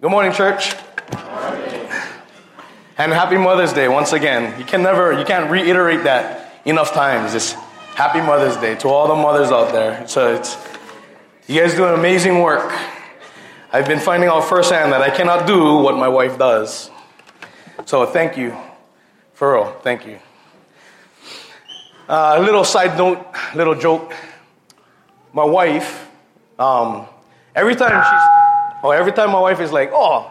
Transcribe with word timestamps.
Good 0.00 0.10
morning, 0.10 0.32
church. 0.32 0.74
And 2.96 3.12
happy 3.12 3.36
Mother's 3.36 3.74
Day 3.74 3.86
once 3.86 4.14
again. 4.14 4.58
You 4.58 4.64
can 4.64 4.82
never, 4.82 5.12
you 5.12 5.26
can't 5.26 5.50
reiterate 5.50 6.04
that 6.04 6.54
enough 6.64 6.94
times. 6.94 7.34
Just 7.34 7.52
happy 7.96 8.22
Mother's 8.22 8.56
Day 8.56 8.76
to 8.76 8.88
all 8.88 9.08
the 9.08 9.14
mothers 9.14 9.50
out 9.50 9.72
there. 9.72 10.08
So 10.08 10.34
it's, 10.34 10.56
you 11.46 11.60
guys 11.60 11.74
do 11.74 11.84
an 11.84 11.92
amazing 11.92 12.40
work. 12.40 12.72
I've 13.74 13.86
been 13.86 13.98
finding 13.98 14.30
out 14.30 14.44
firsthand 14.44 14.90
that 14.92 15.02
I 15.02 15.10
cannot 15.10 15.46
do 15.46 15.76
what 15.76 15.98
my 15.98 16.08
wife 16.08 16.38
does. 16.38 16.90
So 17.84 18.06
thank 18.06 18.38
you. 18.38 18.56
For 19.34 19.52
real, 19.52 19.72
thank 19.82 20.06
you. 20.06 20.18
Uh, 22.08 22.36
a 22.38 22.40
little 22.40 22.64
side 22.64 22.96
note, 22.96 23.22
little 23.54 23.74
joke. 23.74 24.14
My 25.34 25.44
wife, 25.44 26.10
um, 26.58 27.04
every 27.54 27.74
time 27.74 28.02
she's, 28.02 28.29
oh, 28.82 28.90
every 28.90 29.12
time 29.12 29.30
my 29.30 29.40
wife 29.40 29.60
is 29.60 29.72
like, 29.72 29.90
oh, 29.92 30.30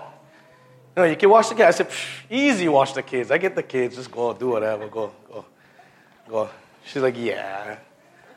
you 0.96 1.04
know, 1.04 1.10
you 1.10 1.15
can 1.15 1.29
watch 1.29 1.50
the 1.50 1.55
kids. 1.55 1.68
I 1.68 1.71
said, 1.71 1.92
easy, 2.29 2.68
watch 2.68 2.93
the 2.93 3.04
kids. 3.04 3.32
I 3.32 3.37
get 3.37 3.55
the 3.55 3.64
kids. 3.64 3.96
Just 3.96 4.11
go, 4.11 4.33
do 4.33 4.50
whatever. 4.50 4.87
Go, 4.87 5.11
go, 5.32 5.46
go. 6.28 6.50
She's 6.86 7.01
like, 7.01 7.18
yeah. 7.18 7.77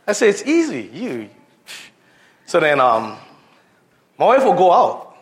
I 0.06 0.12
said, 0.12 0.28
it's 0.28 0.42
easy. 0.42 0.82
You. 0.92 1.30
So 2.46 2.60
then, 2.60 2.80
um, 2.80 3.16
my 4.18 4.26
wife 4.26 4.44
will 4.44 4.54
go 4.54 4.72
out. 4.72 5.16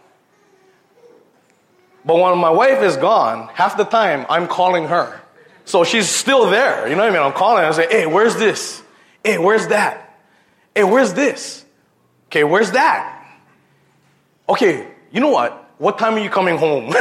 But 2.05 2.17
when 2.17 2.39
my 2.39 2.51
wife 2.51 2.83
is 2.83 2.97
gone, 2.97 3.49
half 3.55 3.77
the 3.77 3.85
time 3.85 4.27
I'm 4.29 4.49
calling 4.49 4.89
her. 4.89 5.21
So 5.65 5.85
she's 5.85 6.09
still 6.09 6.51
there. 6.51 6.89
You 6.89 6.97
know 6.97 7.03
what 7.03 7.11
I 7.11 7.13
mean? 7.13 7.23
I'm 7.23 7.33
calling 7.33 7.63
her. 7.63 7.69
I 7.69 7.73
say, 7.73 7.87
hey, 7.91 8.07
where's 8.07 8.37
this? 8.37 8.83
Hey, 9.23 9.39
where's 9.39 9.69
that? 9.69 10.19
Hey, 10.75 10.85
where's 10.85 11.13
this? 11.13 11.65
Okay, 12.27 12.45
where's 12.45 12.73
that? 12.73 13.20
Okay, 14.51 14.87
you 15.13 15.21
know 15.21 15.31
what? 15.31 15.73
What 15.79 15.97
time 15.97 16.15
are 16.15 16.19
you 16.19 16.29
coming 16.29 16.59
home? 16.59 16.93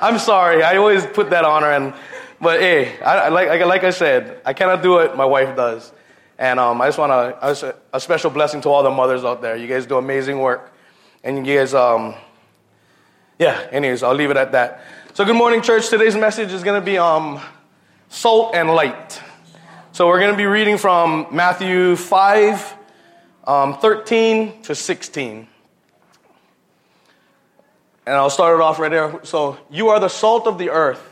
I'm 0.00 0.20
sorry. 0.20 0.62
I 0.62 0.76
always 0.76 1.04
put 1.04 1.30
that 1.30 1.44
on 1.44 1.62
her. 1.62 1.72
And, 1.72 1.92
but 2.40 2.60
hey, 2.60 2.96
I, 3.00 3.28
like, 3.28 3.48
like 3.66 3.82
I 3.82 3.90
said, 3.90 4.40
I 4.46 4.52
cannot 4.52 4.84
do 4.84 4.98
it. 4.98 5.16
My 5.16 5.24
wife 5.24 5.56
does. 5.56 5.92
And 6.38 6.60
um, 6.60 6.80
I 6.80 6.86
just 6.86 6.98
want 6.98 7.10
to, 7.10 7.74
a 7.92 7.98
special 7.98 8.30
blessing 8.30 8.60
to 8.60 8.68
all 8.68 8.84
the 8.84 8.90
mothers 8.90 9.24
out 9.24 9.42
there. 9.42 9.56
You 9.56 9.66
guys 9.66 9.84
do 9.84 9.98
amazing 9.98 10.38
work. 10.38 10.72
And 11.24 11.44
you 11.44 11.58
guys, 11.58 11.74
um, 11.74 12.14
yeah, 13.40 13.66
anyways, 13.72 14.04
I'll 14.04 14.14
leave 14.14 14.30
it 14.30 14.36
at 14.36 14.52
that. 14.52 14.84
So, 15.14 15.24
good 15.24 15.34
morning, 15.34 15.60
church. 15.60 15.88
Today's 15.88 16.14
message 16.14 16.52
is 16.52 16.62
going 16.62 16.80
to 16.80 16.84
be 16.86 16.98
um, 16.98 17.40
salt 18.10 18.54
and 18.54 18.70
light. 18.70 19.20
So, 19.90 20.06
we're 20.06 20.20
going 20.20 20.30
to 20.30 20.38
be 20.38 20.46
reading 20.46 20.78
from 20.78 21.26
Matthew 21.32 21.96
5, 21.96 22.76
um, 23.50 23.76
13 23.78 24.62
to 24.62 24.76
16. 24.76 25.48
And 28.06 28.14
I'll 28.14 28.30
start 28.30 28.54
it 28.54 28.62
off 28.62 28.78
right 28.78 28.90
there. 28.90 29.24
So, 29.24 29.58
you 29.68 29.88
are 29.88 29.98
the 29.98 30.08
salt 30.08 30.46
of 30.46 30.56
the 30.56 30.70
earth. 30.70 31.04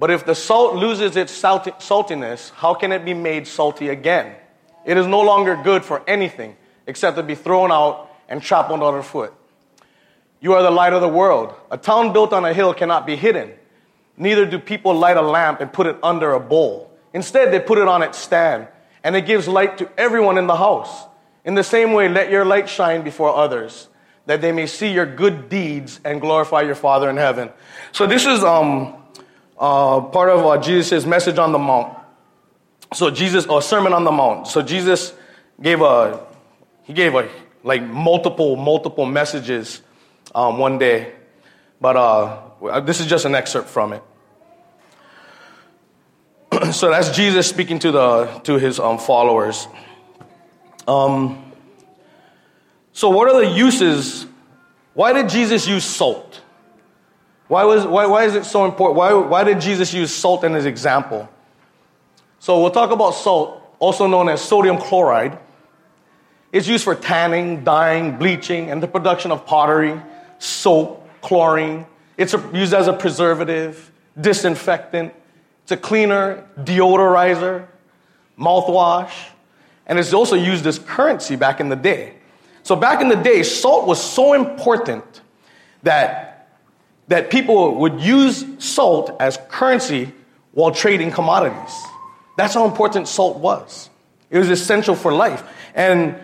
But 0.00 0.10
if 0.10 0.26
the 0.26 0.34
salt 0.34 0.74
loses 0.74 1.16
its 1.16 1.32
saltiness, 1.40 2.50
how 2.50 2.74
can 2.74 2.90
it 2.90 3.04
be 3.04 3.14
made 3.14 3.46
salty 3.46 3.88
again? 3.88 4.34
It 4.84 4.96
is 4.96 5.06
no 5.06 5.20
longer 5.20 5.54
good 5.62 5.84
for 5.84 6.02
anything 6.08 6.56
except 6.88 7.16
to 7.18 7.22
be 7.22 7.36
thrown 7.36 7.70
out 7.70 8.10
and 8.28 8.42
trampled 8.42 8.82
underfoot. 8.82 9.32
You 10.40 10.54
are 10.54 10.62
the 10.62 10.72
light 10.72 10.92
of 10.92 11.02
the 11.02 11.08
world. 11.08 11.54
A 11.70 11.78
town 11.78 12.12
built 12.12 12.32
on 12.32 12.44
a 12.44 12.52
hill 12.52 12.74
cannot 12.74 13.06
be 13.06 13.14
hidden. 13.14 13.52
Neither 14.16 14.44
do 14.44 14.58
people 14.58 14.92
light 14.92 15.16
a 15.16 15.22
lamp 15.22 15.60
and 15.60 15.72
put 15.72 15.86
it 15.86 15.98
under 16.02 16.32
a 16.32 16.40
bowl. 16.40 16.90
Instead, 17.14 17.52
they 17.52 17.60
put 17.60 17.78
it 17.78 17.86
on 17.86 18.02
its 18.02 18.18
stand, 18.18 18.66
and 19.06 19.14
it 19.14 19.24
gives 19.24 19.46
light 19.46 19.78
to 19.78 19.88
everyone 19.96 20.36
in 20.36 20.48
the 20.48 20.56
house. 20.56 21.06
In 21.44 21.54
the 21.54 21.62
same 21.62 21.92
way, 21.92 22.08
let 22.08 22.28
your 22.28 22.44
light 22.44 22.68
shine 22.68 23.02
before 23.02 23.32
others, 23.32 23.86
that 24.26 24.40
they 24.40 24.50
may 24.50 24.66
see 24.66 24.92
your 24.92 25.06
good 25.06 25.48
deeds 25.48 26.00
and 26.04 26.20
glorify 26.20 26.62
your 26.62 26.74
Father 26.74 27.08
in 27.08 27.16
heaven. 27.16 27.50
So, 27.92 28.08
this 28.08 28.26
is 28.26 28.42
um, 28.42 28.96
uh, 29.56 30.00
part 30.00 30.30
of 30.30 30.44
uh, 30.44 30.60
Jesus' 30.60 31.06
message 31.06 31.38
on 31.38 31.52
the 31.52 31.58
Mount. 31.58 31.96
So 32.92 33.10
Jesus, 33.10 33.46
or 33.46 33.62
Sermon 33.62 33.92
on 33.92 34.04
the 34.04 34.12
Mount. 34.12 34.46
So 34.46 34.62
Jesus 34.62 35.12
gave 35.60 35.80
a, 35.80 36.24
he 36.84 36.92
gave 36.92 37.14
a, 37.14 37.28
like 37.62 37.82
multiple, 37.82 38.56
multiple 38.56 39.06
messages 39.06 39.82
um, 40.34 40.58
one 40.58 40.78
day. 40.78 41.12
But 41.80 41.96
uh, 41.96 42.80
this 42.80 43.00
is 43.00 43.06
just 43.06 43.24
an 43.24 43.34
excerpt 43.34 43.68
from 43.68 43.92
it. 43.92 44.02
so 46.72 46.90
that's 46.90 47.10
Jesus 47.10 47.48
speaking 47.48 47.78
to, 47.80 47.92
the, 47.92 48.26
to 48.44 48.58
his 48.58 48.78
um, 48.78 48.98
followers. 48.98 49.68
Um, 50.88 51.52
so, 52.92 53.10
what 53.10 53.28
are 53.28 53.44
the 53.44 53.50
uses? 53.50 54.26
Why 54.94 55.12
did 55.12 55.28
Jesus 55.28 55.66
use 55.66 55.84
salt? 55.84 56.40
Why, 57.48 57.64
was, 57.64 57.86
why, 57.86 58.06
why 58.06 58.24
is 58.24 58.34
it 58.34 58.44
so 58.44 58.64
important? 58.64 58.96
Why, 58.96 59.12
why 59.12 59.44
did 59.44 59.60
Jesus 59.60 59.92
use 59.92 60.12
salt 60.12 60.42
in 60.44 60.54
his 60.54 60.66
example? 60.66 61.28
So 62.38 62.60
we'll 62.60 62.70
talk 62.70 62.90
about 62.90 63.12
salt, 63.12 63.60
also 63.78 64.06
known 64.06 64.28
as 64.28 64.40
sodium 64.40 64.78
chloride. 64.78 65.38
It's 66.52 66.66
used 66.66 66.84
for 66.84 66.94
tanning, 66.94 67.64
dyeing, 67.64 68.18
bleaching, 68.18 68.70
and 68.70 68.82
the 68.82 68.88
production 68.88 69.30
of 69.30 69.46
pottery, 69.46 70.00
soap, 70.38 71.08
chlorine. 71.20 71.86
It's 72.16 72.34
used 72.52 72.72
as 72.72 72.88
a 72.88 72.92
preservative, 72.92 73.92
disinfectant. 74.20 75.12
It's 75.66 75.72
a 75.72 75.76
cleaner, 75.76 76.46
deodorizer, 76.60 77.66
mouthwash, 78.38 79.10
and 79.84 79.98
it's 79.98 80.12
also 80.12 80.36
used 80.36 80.64
as 80.64 80.78
currency 80.78 81.34
back 81.34 81.58
in 81.58 81.70
the 81.70 81.74
day. 81.74 82.14
So 82.62 82.76
back 82.76 83.00
in 83.00 83.08
the 83.08 83.16
day, 83.16 83.42
salt 83.42 83.84
was 83.84 84.00
so 84.00 84.34
important 84.34 85.22
that 85.82 86.48
that 87.08 87.30
people 87.30 87.74
would 87.78 88.00
use 88.00 88.46
salt 88.58 89.16
as 89.18 89.40
currency 89.48 90.12
while 90.52 90.70
trading 90.70 91.10
commodities. 91.10 91.74
That's 92.36 92.54
how 92.54 92.64
important 92.64 93.08
salt 93.08 93.38
was. 93.38 93.90
It 94.30 94.38
was 94.38 94.48
essential 94.48 94.94
for 94.94 95.12
life. 95.12 95.42
And 95.74 96.14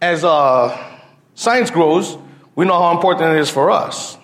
as 0.00 0.24
uh, 0.24 0.74
science 1.34 1.70
grows, 1.70 2.16
we 2.54 2.64
know 2.64 2.80
how 2.80 2.92
important 2.92 3.36
it 3.36 3.40
is 3.40 3.50
for 3.50 3.70
us. 3.70 4.16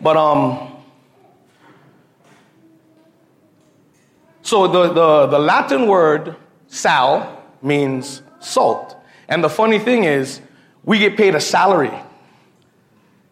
But 0.00 0.16
um, 0.16 0.71
so 4.52 4.68
the, 4.68 4.92
the, 4.92 5.26
the 5.26 5.38
Latin 5.38 5.88
word 5.88 6.36
sal 6.68 7.42
means 7.62 8.22
salt. 8.38 8.96
And 9.28 9.42
the 9.42 9.48
funny 9.48 9.78
thing 9.78 10.04
is, 10.04 10.40
we 10.84 10.98
get 10.98 11.16
paid 11.16 11.34
a 11.34 11.40
salary 11.40 11.92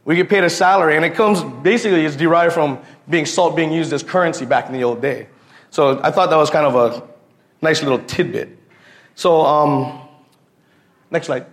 we 0.04 0.16
get 0.16 0.28
paid 0.28 0.44
a 0.44 0.50
salary, 0.50 0.96
and 0.96 1.04
it 1.04 1.14
comes 1.14 1.42
basically 1.62 2.04
it's 2.04 2.16
derived 2.16 2.52
from 2.52 2.80
being 3.08 3.26
salt 3.26 3.54
being 3.54 3.72
used 3.72 3.92
as 3.92 4.02
currency 4.02 4.44
back 4.44 4.66
in 4.66 4.72
the 4.72 4.82
old 4.82 5.00
day. 5.00 5.28
So 5.70 6.00
I 6.02 6.10
thought 6.10 6.30
that 6.30 6.36
was 6.36 6.50
kind 6.50 6.66
of 6.66 6.74
a 6.74 7.08
nice 7.62 7.82
little 7.82 8.00
tidbit. 8.00 8.58
So 9.14 9.42
um, 9.42 10.00
next 11.12 11.26
slide. 11.26 11.46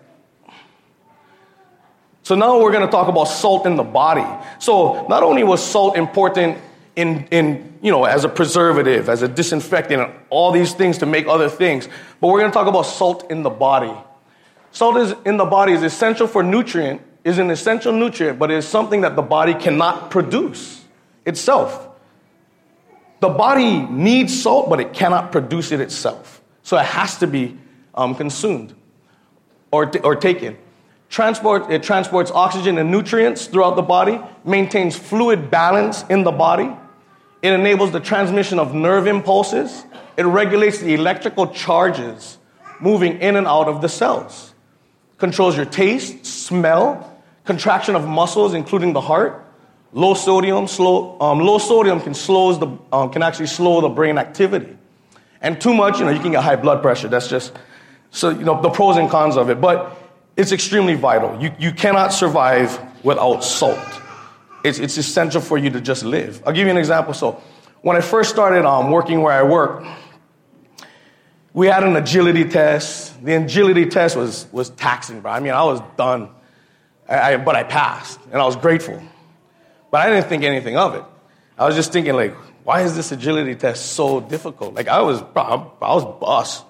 So 2.23 2.33
now 2.35 2.59
we're 2.59 2.71
going 2.71 2.85
to 2.85 2.91
talk 2.91 3.07
about 3.07 3.25
salt 3.25 3.65
in 3.65 3.75
the 3.75 3.83
body. 3.83 4.25
So 4.59 5.05
not 5.07 5.23
only 5.23 5.43
was 5.43 5.63
salt 5.63 5.95
important 5.95 6.57
in, 6.97 7.25
in 7.31 7.79
you 7.81 7.91
know 7.91 8.03
as 8.03 8.25
a 8.25 8.29
preservative, 8.29 9.07
as 9.07 9.21
a 9.21 9.29
disinfectant, 9.29 10.01
and 10.01 10.13
all 10.29 10.51
these 10.51 10.73
things 10.73 10.97
to 10.97 11.05
make 11.05 11.27
other 11.27 11.47
things, 11.47 11.87
but 12.19 12.27
we're 12.27 12.39
going 12.39 12.51
to 12.51 12.53
talk 12.53 12.67
about 12.67 12.81
salt 12.81 13.31
in 13.31 13.43
the 13.43 13.49
body. 13.49 13.93
Salt 14.71 14.97
is 14.97 15.13
in 15.25 15.37
the 15.37 15.45
body 15.45 15.71
is 15.71 15.83
essential 15.83 16.27
for 16.27 16.43
nutrient 16.43 17.01
is 17.27 17.39
an 17.39 17.51
essential 17.51 17.91
nutrient, 17.91 18.39
but 18.39 18.49
it 18.49 18.57
is 18.57 18.65
something 18.65 19.01
that 19.01 19.17
the 19.17 19.21
body 19.21 19.53
cannot 19.53 20.09
produce 20.09 20.85
itself. 21.25 21.89
The 23.19 23.27
body 23.27 23.81
needs 23.81 24.41
salt, 24.41 24.69
but 24.69 24.79
it 24.79 24.93
cannot 24.93 25.33
produce 25.33 25.73
it 25.73 25.81
itself. 25.81 26.41
So 26.63 26.77
it 26.77 26.85
has 26.85 27.17
to 27.17 27.27
be 27.27 27.57
um, 27.93 28.15
consumed 28.15 28.73
or, 29.71 29.87
t- 29.87 29.99
or 29.99 30.15
taken. 30.15 30.57
Transport, 31.09 31.69
it 31.69 31.83
transports 31.83 32.31
oxygen 32.31 32.77
and 32.77 32.91
nutrients 32.91 33.47
throughout 33.47 33.75
the 33.75 33.81
body, 33.81 34.21
maintains 34.45 34.95
fluid 34.95 35.51
balance 35.51 36.05
in 36.09 36.23
the 36.23 36.31
body. 36.31 36.69
It 37.41 37.53
enables 37.53 37.91
the 37.91 37.99
transmission 37.99 38.59
of 38.59 38.73
nerve 38.73 39.07
impulses. 39.07 39.85
It 40.17 40.25
regulates 40.25 40.79
the 40.79 40.93
electrical 40.93 41.47
charges 41.47 42.37
moving 42.79 43.19
in 43.21 43.35
and 43.35 43.47
out 43.47 43.67
of 43.67 43.81
the 43.81 43.89
cells. 43.89 44.53
Controls 45.17 45.55
your 45.55 45.65
taste, 45.65 46.25
smell, 46.25 47.19
contraction 47.45 47.95
of 47.95 48.07
muscles, 48.07 48.53
including 48.53 48.93
the 48.93 49.01
heart. 49.01 49.43
Low 49.93 50.13
sodium, 50.13 50.67
slow, 50.67 51.17
um, 51.19 51.39
low 51.39 51.57
sodium 51.57 52.01
can, 52.01 52.13
slows 52.13 52.59
the, 52.59 52.67
um, 52.91 53.09
can 53.09 53.23
actually 53.23 53.47
slow 53.47 53.81
the 53.81 53.89
brain 53.89 54.17
activity. 54.17 54.77
And 55.41 55.59
too 55.61 55.73
much, 55.73 55.99
you 55.99 56.05
know, 56.05 56.11
you 56.11 56.19
can 56.19 56.31
get 56.31 56.43
high 56.43 56.55
blood 56.55 56.81
pressure. 56.81 57.07
That's 57.07 57.27
just, 57.27 57.53
so, 58.11 58.29
you 58.29 58.43
know, 58.43 58.61
the 58.61 58.69
pros 58.69 58.97
and 58.97 59.09
cons 59.09 59.37
of 59.37 59.49
it. 59.49 59.61
But 59.61 59.95
it's 60.35 60.51
extremely 60.51 60.95
vital. 60.95 61.39
You, 61.41 61.51
you 61.57 61.71
cannot 61.71 62.13
survive 62.13 62.79
without 63.03 63.43
salt. 63.43 64.01
It's, 64.63 64.79
it's 64.79 64.97
essential 64.97 65.41
for 65.41 65.57
you 65.57 65.69
to 65.69 65.81
just 65.81 66.03
live. 66.03 66.41
I'll 66.45 66.53
give 66.53 66.65
you 66.65 66.71
an 66.71 66.77
example. 66.77 67.13
So, 67.13 67.41
when 67.81 67.95
I 67.95 68.01
first 68.01 68.29
started 68.29 68.65
um, 68.65 68.91
working 68.91 69.21
where 69.21 69.33
I 69.33 69.43
work, 69.43 69.85
we 71.53 71.67
had 71.67 71.83
an 71.83 71.95
agility 71.95 72.45
test. 72.45 73.23
The 73.23 73.33
agility 73.35 73.85
test 73.85 74.15
was, 74.15 74.47
was 74.51 74.69
taxing, 74.71 75.21
bro. 75.21 75.31
I 75.31 75.39
mean, 75.39 75.53
I 75.53 75.63
was 75.63 75.81
done. 75.95 76.29
I, 77.07 77.33
I, 77.33 77.37
but 77.37 77.55
I 77.55 77.63
passed, 77.63 78.19
and 78.31 78.41
I 78.41 78.45
was 78.45 78.55
grateful. 78.55 79.01
But 79.89 80.01
I 80.01 80.09
didn't 80.09 80.27
think 80.27 80.43
anything 80.43 80.75
of 80.75 80.95
it. 80.95 81.03
I 81.57 81.65
was 81.65 81.75
just 81.75 81.93
thinking, 81.93 82.13
like, 82.13 82.35
why 82.63 82.81
is 82.81 82.95
this 82.95 83.11
agility 83.11 83.55
test 83.55 83.93
so 83.93 84.19
difficult? 84.19 84.73
Like, 84.73 84.87
I 84.87 85.01
was, 85.01 85.21
I 85.35 85.55
was 85.79 86.19
bust. 86.19 86.65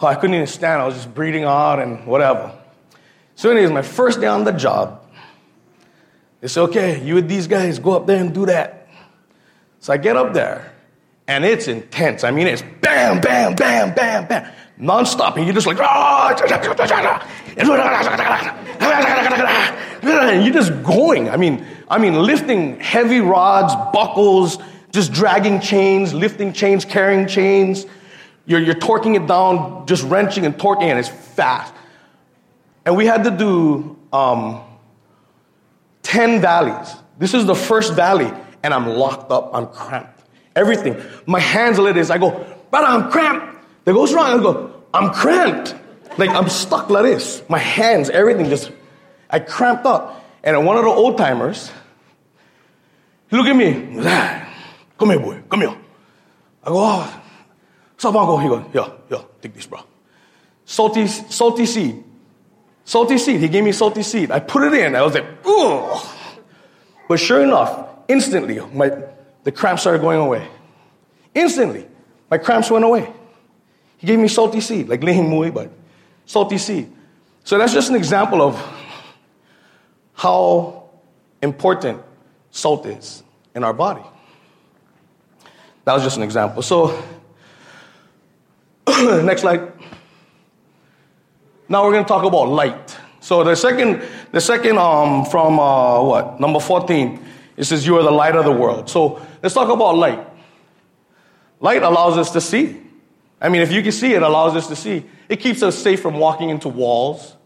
Oh, 0.00 0.06
I 0.06 0.14
couldn't 0.14 0.34
even 0.34 0.46
stand. 0.46 0.80
I 0.80 0.86
was 0.86 0.94
just 0.94 1.12
breathing 1.12 1.44
out 1.44 1.78
and 1.80 2.06
whatever. 2.06 2.58
So, 3.34 3.50
anyways, 3.50 3.70
my 3.70 3.82
first 3.82 4.20
day 4.20 4.26
on 4.26 4.44
the 4.44 4.52
job, 4.52 5.01
said, 6.48 6.62
okay, 6.62 7.02
you 7.04 7.14
with 7.14 7.28
these 7.28 7.46
guys, 7.46 7.78
go 7.78 7.92
up 7.92 8.06
there 8.06 8.20
and 8.20 8.34
do 8.34 8.46
that. 8.46 8.88
So 9.78 9.92
I 9.92 9.96
get 9.96 10.16
up 10.16 10.32
there, 10.32 10.72
and 11.28 11.44
it's 11.44 11.68
intense. 11.68 12.24
I 12.24 12.30
mean, 12.30 12.46
it's 12.48 12.62
bam, 12.80 13.20
bam, 13.20 13.54
bam, 13.54 13.94
bam, 13.94 14.26
bam, 14.26 14.52
nonstop. 14.80 15.36
And 15.36 15.44
you're 15.44 15.54
just 15.54 15.66
like, 15.66 15.78
and 20.02 20.44
you're 20.44 20.52
just 20.52 20.82
going. 20.82 21.30
I 21.30 21.36
mean, 21.36 21.64
I 21.88 21.98
mean, 21.98 22.14
lifting 22.14 22.80
heavy 22.80 23.20
rods, 23.20 23.74
buckles, 23.92 24.58
just 24.90 25.12
dragging 25.12 25.60
chains, 25.60 26.12
lifting 26.12 26.52
chains, 26.52 26.84
carrying 26.84 27.26
chains. 27.26 27.86
You're, 28.46 28.60
you're 28.60 28.74
torquing 28.74 29.14
it 29.14 29.26
down, 29.28 29.86
just 29.86 30.02
wrenching 30.04 30.44
and 30.44 30.56
torquing, 30.56 30.90
and 30.90 30.98
it's 30.98 31.08
fast. 31.08 31.72
And 32.84 32.96
we 32.96 33.06
had 33.06 33.24
to 33.24 33.30
do 33.30 33.96
um, 34.12 34.60
10 36.02 36.40
valleys. 36.40 36.94
This 37.18 37.34
is 37.34 37.46
the 37.46 37.54
first 37.54 37.94
valley, 37.94 38.30
and 38.62 38.74
I'm 38.74 38.86
locked 38.86 39.30
up, 39.30 39.50
I'm 39.54 39.66
cramped. 39.68 40.22
Everything. 40.54 41.00
My 41.26 41.40
hands 41.40 41.78
are 41.78 41.82
like 41.82 41.94
this. 41.94 42.10
I 42.10 42.18
go, 42.18 42.30
brother, 42.70 42.86
I'm 42.86 43.10
cramped. 43.10 43.58
They 43.84 43.92
goes 43.92 44.12
wrong. 44.12 44.38
I 44.38 44.42
go, 44.42 44.82
I'm 44.92 45.10
cramped. 45.10 45.74
Like 46.18 46.30
I'm 46.30 46.48
stuck 46.48 46.90
like 46.90 47.04
this. 47.04 47.42
My 47.48 47.58
hands, 47.58 48.10
everything 48.10 48.48
just, 48.50 48.70
I 49.30 49.38
cramped 49.38 49.86
up. 49.86 50.24
And 50.44 50.66
one 50.66 50.76
of 50.76 50.84
the 50.84 50.90
old 50.90 51.16
timers, 51.16 51.70
he 53.30 53.36
look 53.36 53.46
at 53.46 53.56
me, 53.56 53.72
come 54.98 55.10
here, 55.10 55.20
boy, 55.20 55.42
come 55.48 55.60
here. 55.60 55.76
I 56.64 56.68
go, 56.68 56.76
oh, 56.78 57.22
stop, 57.96 58.14
Uncle. 58.14 58.38
He 58.38 58.48
goes, 58.48 58.64
yeah, 58.74 58.90
yeah, 59.10 59.22
take 59.40 59.54
this, 59.54 59.66
bro. 59.66 59.80
Salty, 60.64 61.06
salty 61.06 61.64
seed. 61.64 62.04
Salty 62.84 63.18
seed. 63.18 63.40
He 63.40 63.48
gave 63.48 63.64
me 63.64 63.72
salty 63.72 64.02
seed. 64.02 64.30
I 64.30 64.40
put 64.40 64.64
it 64.64 64.74
in. 64.74 64.96
I 64.96 65.02
was 65.02 65.14
like, 65.14 65.26
ugh. 65.44 66.06
But 67.08 67.20
sure 67.20 67.42
enough, 67.42 67.88
instantly, 68.08 68.60
my, 68.72 68.90
the 69.44 69.52
cramps 69.52 69.82
started 69.82 70.00
going 70.00 70.18
away. 70.18 70.46
Instantly, 71.34 71.86
my 72.30 72.38
cramps 72.38 72.70
went 72.70 72.84
away. 72.84 73.12
He 73.98 74.06
gave 74.06 74.18
me 74.18 74.28
salty 74.28 74.60
seed, 74.60 74.88
like 74.88 75.02
li 75.02 75.12
hing 75.12 75.30
mui, 75.30 75.54
but 75.54 75.70
salty 76.26 76.58
seed. 76.58 76.92
So 77.44 77.58
that's 77.58 77.72
just 77.72 77.90
an 77.90 77.96
example 77.96 78.42
of 78.42 78.60
how 80.14 80.90
important 81.40 82.00
salt 82.50 82.86
is 82.86 83.22
in 83.54 83.64
our 83.64 83.72
body. 83.72 84.02
That 85.84 85.94
was 85.94 86.02
just 86.02 86.16
an 86.16 86.22
example. 86.22 86.62
So, 86.62 87.02
next 89.22 89.42
slide. 89.42 89.72
Now 91.72 91.86
we're 91.86 91.92
going 91.92 92.04
to 92.04 92.08
talk 92.08 92.24
about 92.24 92.50
light. 92.50 92.98
So 93.20 93.42
the 93.44 93.54
second, 93.54 94.02
the 94.30 94.42
second 94.42 94.76
um, 94.76 95.24
from 95.24 95.58
uh, 95.58 96.02
what 96.02 96.38
number 96.38 96.60
fourteen, 96.60 97.24
it 97.56 97.64
says 97.64 97.86
you 97.86 97.96
are 97.96 98.02
the 98.02 98.10
light 98.10 98.36
of 98.36 98.44
the 98.44 98.52
world. 98.52 98.90
So 98.90 99.26
let's 99.42 99.54
talk 99.54 99.70
about 99.70 99.96
light. 99.96 100.22
Light 101.60 101.82
allows 101.82 102.18
us 102.18 102.30
to 102.32 102.42
see. 102.42 102.78
I 103.40 103.48
mean, 103.48 103.62
if 103.62 103.72
you 103.72 103.82
can 103.82 103.90
see, 103.90 104.12
it 104.12 104.22
allows 104.22 104.54
us 104.54 104.66
to 104.68 104.76
see. 104.76 105.06
It 105.30 105.36
keeps 105.36 105.62
us 105.62 105.78
safe 105.78 106.02
from 106.02 106.18
walking 106.18 106.50
into 106.50 106.68
walls 106.68 107.36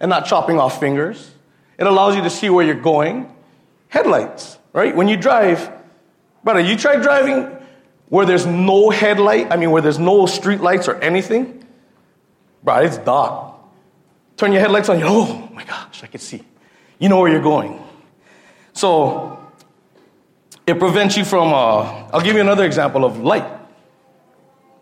and 0.00 0.08
not 0.08 0.24
chopping 0.24 0.58
off 0.58 0.80
fingers. 0.80 1.32
It 1.76 1.86
allows 1.86 2.16
you 2.16 2.22
to 2.22 2.30
see 2.30 2.48
where 2.48 2.64
you're 2.64 2.80
going. 2.80 3.30
Headlights, 3.88 4.58
right? 4.72 4.96
When 4.96 5.06
you 5.06 5.18
drive, 5.18 5.70
brother, 6.42 6.60
you 6.60 6.76
try 6.78 6.96
driving 6.96 7.54
where 8.08 8.24
there's 8.24 8.46
no 8.46 8.88
headlight, 8.88 9.52
I 9.52 9.56
mean, 9.56 9.70
where 9.70 9.82
there's 9.82 9.98
no 9.98 10.24
street 10.24 10.62
lights 10.62 10.88
or 10.88 10.96
anything, 11.02 11.62
bro, 12.64 12.76
it's 12.76 12.96
dark. 12.96 13.52
Turn 14.36 14.52
your 14.52 14.60
headlights 14.60 14.88
on, 14.88 15.02
oh 15.02 15.48
my 15.54 15.64
gosh, 15.64 16.02
I 16.02 16.06
can 16.06 16.20
see. 16.20 16.42
You 16.98 17.08
know 17.08 17.20
where 17.20 17.30
you're 17.30 17.42
going. 17.42 17.82
So, 18.72 19.38
it 20.66 20.78
prevents 20.78 21.16
you 21.16 21.24
from, 21.24 21.54
uh, 21.54 22.08
I'll 22.12 22.20
give 22.20 22.34
you 22.34 22.42
another 22.42 22.64
example 22.64 23.04
of 23.04 23.18
light. 23.18 23.46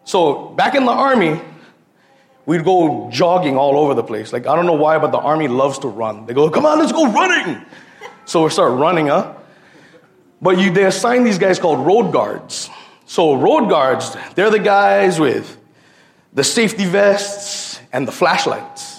So, 0.04 0.48
back 0.50 0.74
in 0.74 0.84
the 0.84 0.92
army, 0.92 1.40
we'd 2.46 2.64
go 2.64 3.08
jogging 3.10 3.56
all 3.56 3.78
over 3.78 3.94
the 3.94 4.02
place. 4.02 4.32
Like, 4.32 4.46
I 4.46 4.56
don't 4.56 4.66
know 4.66 4.72
why, 4.74 4.98
but 4.98 5.12
the 5.12 5.18
army 5.18 5.48
loves 5.48 5.78
to 5.80 5.88
run. 5.88 6.26
They 6.26 6.34
go, 6.34 6.50
come 6.50 6.66
on, 6.66 6.78
let's 6.78 6.92
go 6.92 7.10
running. 7.10 7.64
So 8.26 8.44
we 8.44 8.50
start 8.50 8.72
running, 8.72 9.08
huh? 9.08 9.34
But 10.40 10.58
you, 10.58 10.70
they 10.70 10.84
assign 10.84 11.24
these 11.24 11.38
guys 11.38 11.58
called 11.58 11.86
road 11.86 12.12
guards. 12.12 12.70
So, 13.06 13.34
road 13.34 13.68
guards, 13.68 14.16
they're 14.34 14.50
the 14.50 14.58
guys 14.58 15.20
with 15.20 15.58
the 16.32 16.44
safety 16.44 16.86
vests 16.86 17.78
and 17.92 18.08
the 18.08 18.12
flashlights. 18.12 18.93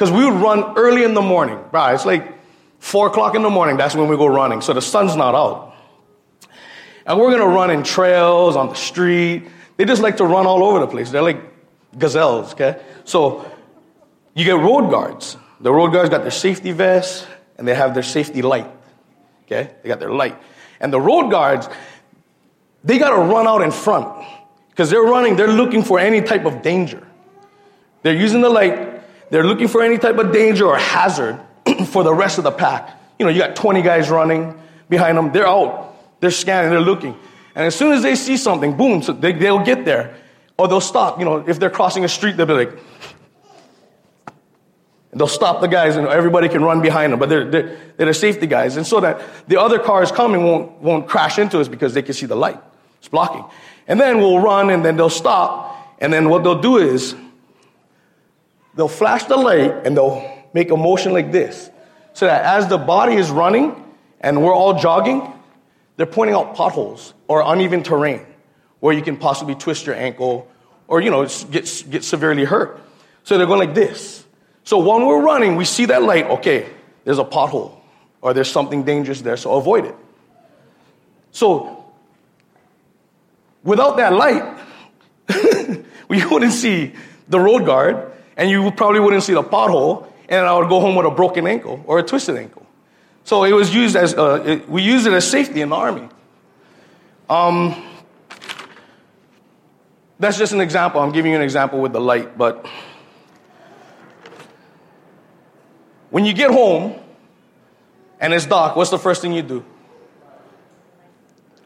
Because 0.00 0.16
we 0.16 0.24
would 0.24 0.40
run 0.40 0.78
early 0.78 1.04
in 1.04 1.12
the 1.12 1.20
morning. 1.20 1.62
Right, 1.72 1.92
it's 1.92 2.06
like 2.06 2.32
four 2.78 3.08
o'clock 3.08 3.34
in 3.34 3.42
the 3.42 3.50
morning. 3.50 3.76
That's 3.76 3.94
when 3.94 4.08
we 4.08 4.16
go 4.16 4.26
running. 4.26 4.62
So 4.62 4.72
the 4.72 4.80
sun's 4.80 5.14
not 5.14 5.34
out. 5.34 5.74
And 7.04 7.20
we're 7.20 7.36
to 7.36 7.44
run 7.44 7.70
in 7.70 7.82
trails, 7.82 8.56
on 8.56 8.70
the 8.70 8.76
street. 8.76 9.46
They 9.76 9.84
just 9.84 10.00
like 10.00 10.16
to 10.16 10.24
run 10.24 10.46
all 10.46 10.64
over 10.64 10.78
the 10.78 10.86
place. 10.86 11.10
They're 11.10 11.20
like 11.20 11.42
gazelles, 11.98 12.54
okay? 12.54 12.80
So 13.04 13.44
you 14.32 14.46
get 14.46 14.56
road 14.56 14.90
guards. 14.90 15.36
The 15.60 15.70
road 15.70 15.90
guards 15.90 16.08
got 16.08 16.22
their 16.22 16.30
safety 16.30 16.72
vests 16.72 17.26
and 17.58 17.68
they 17.68 17.74
have 17.74 17.92
their 17.92 18.02
safety 18.02 18.40
light, 18.40 18.70
okay? 19.44 19.70
They 19.82 19.88
got 19.90 20.00
their 20.00 20.14
light. 20.14 20.40
And 20.80 20.90
the 20.90 21.00
road 21.00 21.30
guards, 21.30 21.68
they 22.84 22.96
got 22.98 23.10
to 23.10 23.20
run 23.20 23.46
out 23.46 23.60
in 23.60 23.70
front 23.70 24.26
because 24.70 24.88
they're 24.88 25.02
running, 25.02 25.36
they're 25.36 25.52
looking 25.52 25.82
for 25.82 25.98
any 25.98 26.22
type 26.22 26.46
of 26.46 26.62
danger. 26.62 27.06
They're 28.02 28.16
using 28.16 28.40
the 28.40 28.48
light, 28.48 28.89
they're 29.30 29.46
looking 29.46 29.68
for 29.68 29.82
any 29.82 29.98
type 29.98 30.18
of 30.18 30.32
danger 30.32 30.66
or 30.66 30.76
hazard 30.76 31.40
for 31.86 32.04
the 32.04 32.12
rest 32.12 32.38
of 32.38 32.44
the 32.44 32.52
pack. 32.52 32.98
You 33.18 33.26
know, 33.26 33.32
you 33.32 33.38
got 33.38 33.56
20 33.56 33.82
guys 33.82 34.10
running 34.10 34.58
behind 34.88 35.16
them, 35.16 35.32
they're 35.32 35.46
out, 35.46 36.20
they're 36.20 36.30
scanning, 36.30 36.70
they're 36.70 36.80
looking. 36.80 37.16
And 37.54 37.66
as 37.66 37.74
soon 37.74 37.92
as 37.92 38.02
they 38.02 38.14
see 38.14 38.36
something, 38.36 38.76
boom, 38.76 39.02
so 39.02 39.12
they, 39.12 39.32
they'll 39.32 39.64
get 39.64 39.84
there. 39.84 40.16
Or 40.58 40.68
they'll 40.68 40.80
stop. 40.80 41.18
You 41.18 41.24
know, 41.24 41.44
if 41.48 41.58
they're 41.58 41.70
crossing 41.70 42.04
a 42.04 42.08
street, 42.08 42.36
they'll 42.36 42.46
be 42.46 42.52
like, 42.52 42.78
They'll 45.12 45.26
stop 45.26 45.60
the 45.60 45.66
guys 45.66 45.96
and 45.96 46.06
everybody 46.06 46.48
can 46.48 46.62
run 46.62 46.80
behind 46.80 47.12
them, 47.12 47.18
but 47.18 47.28
they're, 47.28 47.50
they're, 47.50 47.76
they're 47.96 48.06
the 48.06 48.14
safety 48.14 48.46
guys. 48.46 48.76
And 48.76 48.86
so 48.86 49.00
that 49.00 49.20
the 49.48 49.60
other 49.60 49.80
cars 49.80 50.12
coming 50.12 50.44
won't, 50.44 50.80
won't 50.80 51.08
crash 51.08 51.38
into 51.38 51.58
us 51.58 51.66
because 51.66 51.94
they 51.94 52.02
can 52.02 52.14
see 52.14 52.26
the 52.26 52.36
light. 52.36 52.60
It's 52.98 53.08
blocking. 53.08 53.44
And 53.88 53.98
then 53.98 54.18
we'll 54.18 54.38
run 54.38 54.70
and 54.70 54.84
then 54.84 54.96
they'll 54.96 55.10
stop. 55.10 55.96
And 55.98 56.12
then 56.12 56.28
what 56.28 56.44
they'll 56.44 56.60
do 56.60 56.76
is 56.78 57.16
they'll 58.74 58.88
flash 58.88 59.24
the 59.24 59.36
light 59.36 59.86
and 59.86 59.96
they'll 59.96 60.44
make 60.52 60.70
a 60.70 60.76
motion 60.76 61.12
like 61.12 61.32
this. 61.32 61.70
So 62.12 62.26
that 62.26 62.44
as 62.44 62.68
the 62.68 62.78
body 62.78 63.14
is 63.14 63.30
running 63.30 63.74
and 64.20 64.42
we're 64.42 64.54
all 64.54 64.78
jogging, 64.78 65.32
they're 65.96 66.06
pointing 66.06 66.34
out 66.34 66.54
potholes 66.54 67.14
or 67.28 67.42
uneven 67.44 67.82
terrain 67.82 68.26
where 68.80 68.94
you 68.94 69.02
can 69.02 69.16
possibly 69.16 69.54
twist 69.54 69.86
your 69.86 69.94
ankle 69.94 70.48
or, 70.88 71.00
you 71.00 71.10
know, 71.10 71.26
get, 71.26 71.84
get 71.90 72.04
severely 72.04 72.44
hurt. 72.44 72.80
So 73.24 73.38
they're 73.38 73.46
going 73.46 73.60
like 73.60 73.74
this. 73.74 74.24
So 74.64 74.78
when 74.78 75.06
we're 75.06 75.22
running, 75.22 75.56
we 75.56 75.64
see 75.64 75.86
that 75.86 76.02
light, 76.02 76.26
okay, 76.26 76.68
there's 77.04 77.18
a 77.18 77.24
pothole 77.24 77.78
or 78.22 78.34
there's 78.34 78.50
something 78.50 78.84
dangerous 78.84 79.20
there, 79.20 79.36
so 79.36 79.54
avoid 79.54 79.86
it. 79.86 79.94
So 81.32 81.84
without 83.62 83.96
that 83.98 84.12
light, 84.12 84.58
we 86.08 86.24
wouldn't 86.26 86.52
see 86.52 86.92
the 87.28 87.38
road 87.38 87.64
guard 87.64 88.12
and 88.36 88.50
you 88.50 88.70
probably 88.72 89.00
wouldn't 89.00 89.22
see 89.22 89.34
the 89.34 89.42
pothole 89.42 90.06
and 90.28 90.46
I 90.46 90.56
would 90.56 90.68
go 90.68 90.80
home 90.80 90.94
with 90.94 91.06
a 91.06 91.10
broken 91.10 91.46
ankle 91.46 91.82
or 91.86 91.98
a 91.98 92.02
twisted 92.02 92.36
ankle. 92.36 92.66
So 93.24 93.44
it 93.44 93.52
was 93.52 93.74
used 93.74 93.96
as, 93.96 94.14
uh, 94.14 94.42
it, 94.46 94.68
we 94.68 94.82
use 94.82 95.04
it 95.06 95.12
as 95.12 95.28
safety 95.28 95.60
in 95.60 95.68
the 95.68 95.76
army. 95.76 96.08
Um, 97.28 97.84
that's 100.18 100.38
just 100.38 100.52
an 100.52 100.60
example. 100.60 101.00
I'm 101.00 101.12
giving 101.12 101.32
you 101.32 101.36
an 101.36 101.42
example 101.42 101.80
with 101.80 101.92
the 101.92 102.00
light, 102.00 102.38
but 102.38 102.66
when 106.10 106.24
you 106.24 106.32
get 106.32 106.50
home 106.50 106.94
and 108.20 108.32
it's 108.32 108.46
dark, 108.46 108.76
what's 108.76 108.90
the 108.90 108.98
first 108.98 109.22
thing 109.22 109.32
you 109.32 109.42
do? 109.42 109.64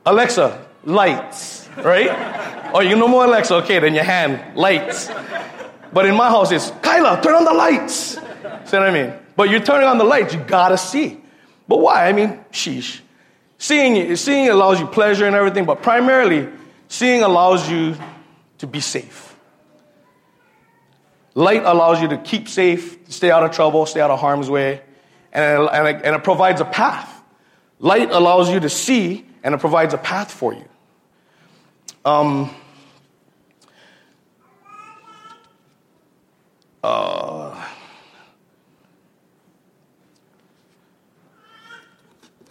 Alexa, 0.06 0.66
lights, 0.85 1.68
right? 1.78 2.71
oh, 2.75 2.80
you 2.80 2.97
know 2.97 3.09
more 3.09 3.25
Alexa, 3.25 3.54
okay, 3.56 3.78
then 3.78 3.94
your 3.94 4.04
hand, 4.04 4.56
lights. 4.56 5.09
But 5.94 6.06
in 6.06 6.16
my 6.16 6.28
house, 6.28 6.50
it's 6.50 6.70
Kyla, 6.82 7.22
turn 7.22 7.34
on 7.34 7.44
the 7.44 7.54
lights. 7.54 7.94
See 7.94 8.18
what 8.18 8.74
I 8.74 8.90
mean? 8.90 9.14
But 9.36 9.48
you're 9.48 9.60
turning 9.60 9.86
on 9.86 9.96
the 9.96 10.04
lights, 10.04 10.34
you 10.34 10.40
gotta 10.40 10.76
see. 10.76 11.20
But 11.68 11.78
why? 11.78 12.08
I 12.08 12.12
mean, 12.12 12.44
sheesh. 12.50 13.00
Seeing, 13.58 14.16
seeing 14.16 14.48
allows 14.48 14.80
you 14.80 14.86
pleasure 14.86 15.24
and 15.24 15.36
everything, 15.36 15.64
but 15.64 15.82
primarily, 15.82 16.48
seeing 16.88 17.22
allows 17.22 17.70
you 17.70 17.96
to 18.58 18.66
be 18.66 18.80
safe. 18.80 19.36
Light 21.34 21.62
allows 21.64 22.02
you 22.02 22.08
to 22.08 22.18
keep 22.18 22.48
safe, 22.48 22.98
stay 23.08 23.30
out 23.30 23.44
of 23.44 23.52
trouble, 23.52 23.86
stay 23.86 24.00
out 24.00 24.10
of 24.10 24.20
harm's 24.20 24.50
way. 24.50 24.82
and 25.32 25.62
it, 25.62 25.70
and, 25.72 25.88
it, 25.88 26.02
and 26.04 26.16
it 26.16 26.24
provides 26.24 26.60
a 26.60 26.64
path. 26.64 27.22
Light 27.78 28.10
allows 28.10 28.50
you 28.50 28.60
to 28.60 28.68
see, 28.68 29.26
and 29.42 29.54
it 29.54 29.58
provides 29.58 29.94
a 29.94 29.98
path 29.98 30.30
for 30.30 30.54
you. 30.54 30.64
Um, 32.04 32.54
uh, 36.85 37.69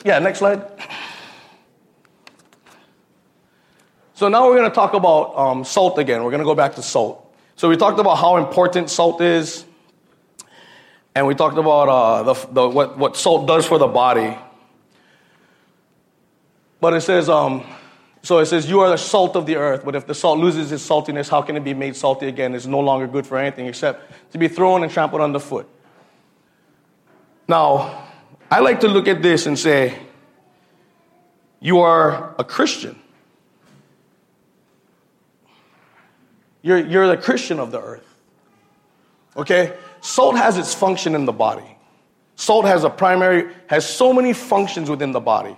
yeah, 0.03 0.19
next 0.19 0.39
slide. 0.39 0.63
So 4.15 4.29
now 4.29 4.47
we're 4.47 4.57
going 4.57 4.69
to 4.69 4.75
talk 4.75 4.93
about 4.93 5.37
um, 5.37 5.63
salt 5.63 5.99
again. 5.99 6.23
We're 6.23 6.31
going 6.31 6.39
to 6.39 6.45
go 6.45 6.55
back 6.55 6.75
to 6.75 6.81
salt. 6.81 7.35
So 7.55 7.69
we 7.69 7.77
talked 7.77 7.99
about 7.99 8.15
how 8.15 8.37
important 8.37 8.89
salt 8.89 9.21
is, 9.21 9.65
and 11.13 11.27
we 11.27 11.35
talked 11.35 11.57
about 11.57 11.89
uh, 11.89 12.23
the, 12.23 12.47
the, 12.53 12.69
what, 12.69 12.97
what 12.97 13.15
salt 13.15 13.47
does 13.47 13.65
for 13.67 13.77
the 13.77 13.87
body. 13.87 14.35
But 16.81 16.95
it 16.95 17.01
says, 17.01 17.29
um, 17.29 17.63
so 18.23 18.39
it 18.39 18.45
says, 18.45 18.69
You 18.69 18.79
are 18.79 18.89
the 18.89 18.97
salt 18.97 19.35
of 19.35 19.45
the 19.45 19.57
earth, 19.57 19.83
but 19.83 19.95
if 19.95 20.07
the 20.07 20.15
salt 20.15 20.39
loses 20.39 20.71
its 20.71 20.87
saltiness, 20.87 21.29
how 21.29 21.41
can 21.41 21.57
it 21.57 21.63
be 21.63 21.73
made 21.73 21.95
salty 21.95 22.27
again? 22.27 22.55
It's 22.55 22.65
no 22.65 22.79
longer 22.79 23.05
good 23.05 23.27
for 23.27 23.37
anything 23.37 23.67
except 23.67 24.31
to 24.31 24.37
be 24.37 24.47
thrown 24.47 24.81
and 24.83 24.91
trampled 24.91 25.21
underfoot. 25.21 25.69
Now, 27.49 28.07
I 28.49 28.61
like 28.61 28.79
to 28.79 28.87
look 28.87 29.09
at 29.09 29.21
this 29.21 29.45
and 29.45 29.59
say, 29.59 29.97
You 31.59 31.81
are 31.81 32.33
a 32.39 32.45
Christian. 32.45 32.97
You're, 36.61 36.79
you're 36.79 37.07
the 37.07 37.17
Christian 37.17 37.59
of 37.59 37.71
the 37.71 37.81
earth. 37.81 38.07
Okay? 39.35 39.75
Salt 39.99 40.37
has 40.37 40.57
its 40.57 40.73
function 40.73 41.13
in 41.13 41.25
the 41.25 41.33
body. 41.33 41.77
Salt 42.37 42.65
has 42.65 42.85
a 42.85 42.89
primary, 42.89 43.53
has 43.67 43.87
so 43.87 44.13
many 44.13 44.31
functions 44.31 44.89
within 44.89 45.11
the 45.11 45.19
body. 45.19 45.57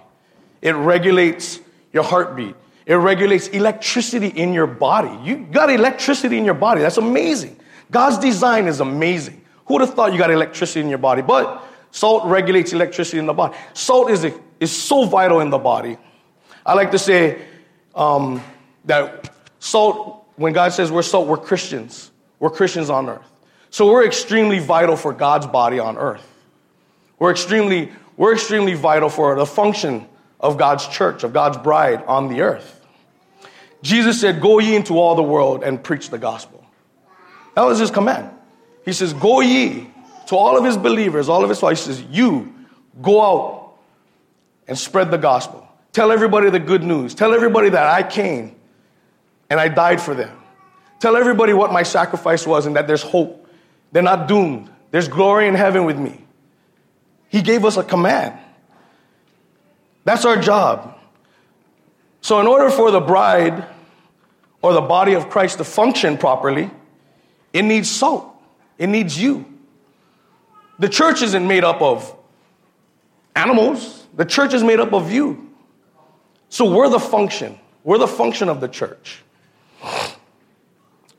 It 0.63 0.71
regulates 0.71 1.59
your 1.95 2.03
heartbeat. 2.03 2.55
It 2.85 2.93
regulates 2.93 3.47
electricity 3.47 4.27
in 4.27 4.53
your 4.53 4.67
body. 4.67 5.17
You 5.23 5.37
got 5.37 5.71
electricity 5.71 6.37
in 6.37 6.45
your 6.45 6.53
body. 6.53 6.81
That's 6.81 6.97
amazing. 6.97 7.57
God's 7.89 8.19
design 8.19 8.67
is 8.67 8.81
amazing. 8.81 9.41
Who 9.65 9.75
would 9.75 9.81
have 9.81 9.95
thought 9.95 10.11
you 10.11 10.19
got 10.19 10.29
electricity 10.29 10.81
in 10.81 10.89
your 10.89 10.99
body? 10.99 11.23
But 11.23 11.63
salt 11.89 12.25
regulates 12.25 12.73
electricity 12.73 13.17
in 13.17 13.25
the 13.25 13.33
body. 13.33 13.57
Salt 13.73 14.11
is, 14.11 14.27
is 14.59 14.71
so 14.71 15.05
vital 15.05 15.39
in 15.39 15.49
the 15.49 15.57
body. 15.57 15.97
I 16.65 16.73
like 16.73 16.91
to 16.91 16.99
say 16.99 17.41
um, 17.95 18.43
that 18.83 19.33
salt 19.59 20.27
when 20.35 20.51
God 20.51 20.73
says 20.73 20.91
we're 20.91 21.01
salt, 21.01 21.27
we're 21.27 21.37
Christians. 21.37 22.11
We're 22.39 22.49
Christians 22.49 22.89
on 22.89 23.09
earth. 23.09 23.31
So 23.69 23.89
we're 23.89 24.05
extremely 24.05 24.59
vital 24.59 24.97
for 24.97 25.13
God's 25.13 25.47
body 25.47 25.79
on 25.79 25.97
earth. 25.97 26.27
We're 27.19 27.31
extremely, 27.31 27.91
we're 28.17 28.33
extremely 28.33 28.73
vital 28.73 29.09
for 29.09 29.35
the 29.35 29.45
function 29.45 30.07
of 30.39 30.57
God's 30.57 30.87
church, 30.87 31.23
of 31.23 31.33
God's 31.33 31.57
bride 31.57 32.03
on 32.05 32.27
the 32.27 32.41
earth. 32.41 32.81
Jesus 33.81 34.19
said, 34.19 34.41
Go 34.41 34.59
ye 34.59 34.75
into 34.75 34.99
all 34.99 35.15
the 35.15 35.23
world 35.23 35.63
and 35.63 35.81
preach 35.81 36.09
the 36.09 36.17
gospel. 36.17 36.65
That 37.55 37.63
was 37.63 37.79
his 37.79 37.91
command. 37.91 38.31
He 38.83 38.93
says, 38.93 39.13
Go 39.13 39.41
ye 39.41 39.89
to 40.27 40.35
all 40.35 40.57
of 40.57 40.65
his 40.65 40.77
believers, 40.77 41.29
all 41.29 41.43
of 41.43 41.49
his 41.49 41.59
followers. 41.59 41.85
He 41.85 41.93
says, 41.93 42.03
You 42.09 42.53
go 43.01 43.21
out 43.21 43.75
and 44.67 44.77
spread 44.77 45.11
the 45.11 45.17
gospel. 45.17 45.67
Tell 45.91 46.11
everybody 46.11 46.49
the 46.49 46.59
good 46.59 46.83
news. 46.83 47.15
Tell 47.15 47.33
everybody 47.33 47.69
that 47.69 47.87
I 47.87 48.03
came 48.03 48.55
and 49.49 49.59
I 49.59 49.67
died 49.69 50.01
for 50.01 50.13
them. 50.13 50.37
Tell 50.99 51.15
everybody 51.15 51.53
what 51.53 51.71
my 51.71 51.83
sacrifice 51.83 52.45
was 52.45 52.65
and 52.65 52.75
that 52.75 52.87
there's 52.87 53.01
hope. 53.01 53.47
They're 53.91 54.03
not 54.03 54.27
doomed. 54.27 54.69
There's 54.91 55.07
glory 55.07 55.47
in 55.47 55.55
heaven 55.55 55.85
with 55.85 55.97
me. 55.97 56.25
He 57.29 57.41
gave 57.41 57.65
us 57.65 57.77
a 57.77 57.83
command. 57.83 58.37
That's 60.05 60.23
our 60.23 60.39
job. 60.39 60.97
So, 62.21 62.39
in 62.39 62.47
order 62.47 62.69
for 62.69 62.91
the 62.91 63.01
bride 63.01 63.65
or 64.61 64.73
the 64.73 64.81
body 64.81 65.13
of 65.13 65.29
Christ 65.29 65.57
to 65.57 65.63
function 65.63 66.17
properly, 66.17 66.71
it 67.51 67.63
needs 67.63 67.89
salt, 67.89 68.33
it 68.77 68.87
needs 68.87 69.19
you. 69.21 69.45
The 70.79 70.89
church 70.89 71.21
isn't 71.21 71.47
made 71.47 71.63
up 71.63 71.81
of 71.81 72.15
animals, 73.35 74.05
the 74.15 74.25
church 74.25 74.53
is 74.53 74.63
made 74.63 74.79
up 74.79 74.93
of 74.93 75.11
you. 75.11 75.51
So, 76.49 76.71
we're 76.73 76.89
the 76.89 76.99
function. 76.99 77.59
We're 77.83 77.99
the 77.99 78.07
function 78.07 78.49
of 78.49 78.61
the 78.61 78.67
church. 78.67 79.21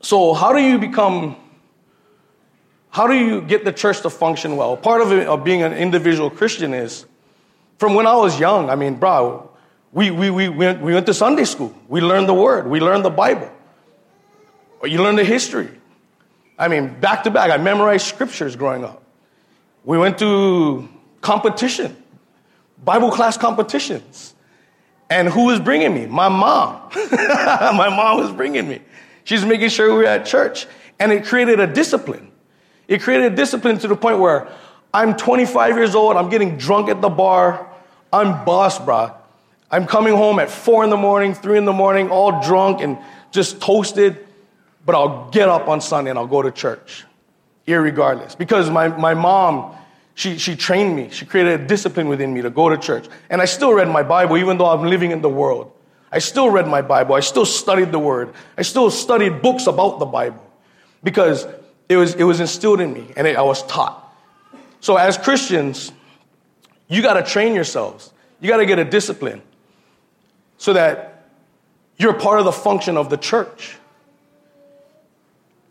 So, 0.01 0.33
how 0.33 0.53
do 0.53 0.59
you 0.59 0.77
become, 0.77 1.35
how 2.89 3.07
do 3.07 3.13
you 3.13 3.41
get 3.41 3.65
the 3.65 3.73
church 3.73 4.01
to 4.01 4.09
function 4.09 4.55
well? 4.55 4.77
Part 4.77 5.01
of, 5.01 5.11
it, 5.11 5.27
of 5.27 5.43
being 5.43 5.63
an 5.63 5.73
individual 5.73 6.29
Christian 6.29 6.73
is 6.73 7.05
from 7.77 7.93
when 7.93 8.07
I 8.07 8.15
was 8.15 8.39
young, 8.39 8.69
I 8.69 8.75
mean, 8.75 8.95
bro, 8.95 9.49
we, 9.91 10.11
we, 10.11 10.29
we, 10.29 10.49
went, 10.49 10.81
we 10.81 10.93
went 10.93 11.05
to 11.05 11.13
Sunday 11.13 11.45
school. 11.45 11.73
We 11.87 12.01
learned 12.01 12.27
the 12.27 12.33
word, 12.33 12.67
we 12.67 12.79
learned 12.79 13.05
the 13.05 13.09
Bible. 13.09 13.51
Or 14.79 14.87
You 14.87 15.01
learn 15.01 15.15
the 15.15 15.23
history. 15.23 15.69
I 16.59 16.67
mean, 16.67 16.99
back 16.99 17.23
to 17.23 17.31
back, 17.31 17.51
I 17.51 17.57
memorized 17.57 18.05
scriptures 18.05 18.55
growing 18.55 18.83
up. 18.83 19.03
We 19.83 19.97
went 19.97 20.17
to 20.19 20.87
competition, 21.21 21.95
Bible 22.83 23.11
class 23.11 23.37
competitions. 23.37 24.33
And 25.09 25.29
who 25.29 25.45
was 25.45 25.59
bringing 25.59 25.93
me? 25.93 26.05
My 26.05 26.27
mom. 26.27 26.89
My 27.11 27.89
mom 27.89 28.19
was 28.19 28.31
bringing 28.31 28.67
me. 28.67 28.81
She's 29.23 29.45
making 29.45 29.69
sure 29.69 29.89
we 29.93 29.99
were 29.99 30.05
at 30.05 30.25
church. 30.25 30.67
And 30.99 31.11
it 31.11 31.25
created 31.25 31.59
a 31.59 31.67
discipline. 31.67 32.31
It 32.87 33.01
created 33.01 33.31
a 33.31 33.35
discipline 33.35 33.77
to 33.79 33.87
the 33.87 33.95
point 33.95 34.19
where 34.19 34.49
I'm 34.93 35.15
25 35.15 35.75
years 35.75 35.95
old, 35.95 36.17
I'm 36.17 36.29
getting 36.29 36.57
drunk 36.57 36.89
at 36.89 37.01
the 37.01 37.09
bar, 37.09 37.66
I'm 38.11 38.45
boss, 38.45 38.79
bro. 38.79 39.11
I'm 39.69 39.85
coming 39.85 40.15
home 40.15 40.39
at 40.39 40.49
four 40.49 40.83
in 40.83 40.89
the 40.89 40.97
morning, 40.97 41.33
three 41.33 41.57
in 41.57 41.65
the 41.65 41.73
morning, 41.73 42.09
all 42.09 42.41
drunk 42.41 42.81
and 42.81 42.97
just 43.31 43.61
toasted, 43.61 44.25
but 44.85 44.95
I'll 44.95 45.29
get 45.29 45.49
up 45.49 45.67
on 45.67 45.81
Sunday 45.81 46.09
and 46.09 46.17
I'll 46.17 46.27
go 46.27 46.41
to 46.41 46.51
church, 46.51 47.05
irregardless. 47.67 48.37
Because 48.37 48.69
my, 48.69 48.87
my 48.87 49.13
mom, 49.13 49.75
she, 50.15 50.37
she 50.37 50.55
trained 50.55 50.95
me. 50.95 51.09
She 51.11 51.25
created 51.25 51.59
a 51.59 51.67
discipline 51.67 52.07
within 52.07 52.33
me 52.33 52.41
to 52.41 52.49
go 52.49 52.69
to 52.69 52.77
church. 52.77 53.07
And 53.29 53.41
I 53.41 53.45
still 53.45 53.73
read 53.73 53.89
my 53.89 54.03
Bible, 54.03 54.37
even 54.37 54.57
though 54.57 54.67
I'm 54.67 54.83
living 54.83 55.11
in 55.11 55.21
the 55.21 55.29
world. 55.29 55.73
I 56.11 56.19
still 56.19 56.49
read 56.49 56.67
my 56.67 56.81
Bible. 56.81 57.15
I 57.15 57.19
still 57.19 57.45
studied 57.45 57.91
the 57.91 57.99
Word. 57.99 58.33
I 58.57 58.61
still 58.61 58.89
studied 58.89 59.41
books 59.41 59.67
about 59.67 59.99
the 59.99 60.05
Bible 60.05 60.43
because 61.03 61.45
it 61.89 61.97
was, 61.97 62.15
it 62.15 62.23
was 62.23 62.39
instilled 62.39 62.79
in 62.79 62.93
me 62.93 63.11
and 63.17 63.27
it, 63.27 63.35
I 63.35 63.41
was 63.41 63.63
taught. 63.63 64.03
So, 64.79 64.95
as 64.95 65.17
Christians, 65.17 65.91
you 66.87 67.01
got 67.01 67.13
to 67.13 67.23
train 67.23 67.53
yourselves. 67.53 68.11
You 68.39 68.49
got 68.49 68.57
to 68.57 68.65
get 68.65 68.79
a 68.79 68.85
discipline 68.85 69.41
so 70.57 70.73
that 70.73 71.29
you're 71.97 72.13
part 72.13 72.39
of 72.39 72.45
the 72.45 72.51
function 72.51 72.97
of 72.97 73.09
the 73.09 73.17
church. 73.17 73.77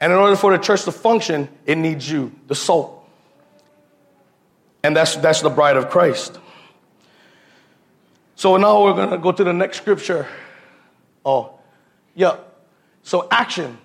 And 0.01 0.13
in 0.13 0.19
order 0.19 0.37
for 0.37 0.57
the 0.57 0.63
church 0.63 0.85
to 0.85 0.93
function, 0.93 1.49
it 1.65 1.79
needs 1.79 2.11
you, 2.11 2.33
the 2.49 2.55
salt. 2.55 2.93
And 4.83 4.95
that's, 4.95 5.17
that's 5.17 5.41
the 5.41 5.51
bride 5.51 5.77
of 5.77 5.91
Christ. 5.91 6.39
So 8.35 8.57
now 8.57 8.85
we're 8.85 8.93
going 8.93 9.11
to 9.11 9.19
go 9.19 9.33
to 9.33 9.43
the 9.43 9.53
next 9.53 9.79
scripture. 9.79 10.27
Oh, 11.25 11.59
yeah. 12.15 12.37
So 13.03 13.27
action. 13.31 13.79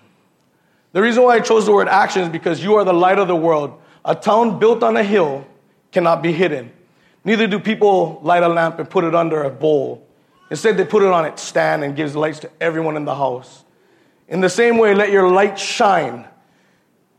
The 0.92 1.00
reason 1.00 1.22
why 1.22 1.36
I 1.36 1.40
chose 1.40 1.64
the 1.64 1.72
word 1.72 1.88
action 1.88 2.22
is 2.22 2.28
because 2.28 2.62
you 2.62 2.74
are 2.74 2.84
the 2.84 2.92
light 2.92 3.18
of 3.18 3.28
the 3.28 3.36
world. 3.36 3.80
A 4.04 4.14
town 4.14 4.58
built 4.58 4.82
on 4.82 4.96
a 4.96 5.02
hill 5.02 5.46
cannot 5.90 6.22
be 6.22 6.32
hidden. 6.32 6.70
Neither 7.24 7.46
do 7.46 7.58
people 7.58 8.20
light 8.22 8.42
a 8.42 8.48
lamp 8.48 8.78
and 8.78 8.88
put 8.88 9.04
it 9.04 9.14
under 9.14 9.42
a 9.44 9.50
bowl. 9.50 10.06
Instead, 10.50 10.76
they 10.76 10.84
put 10.84 11.02
it 11.02 11.08
on 11.08 11.24
its 11.24 11.42
stand 11.42 11.84
and 11.84 11.96
gives 11.96 12.16
lights 12.16 12.40
to 12.40 12.50
everyone 12.60 12.96
in 12.96 13.04
the 13.04 13.14
house. 13.14 13.64
In 14.28 14.40
the 14.40 14.50
same 14.50 14.78
way, 14.78 14.94
let 14.94 15.10
your 15.10 15.30
light 15.30 15.58
shine. 15.58 16.26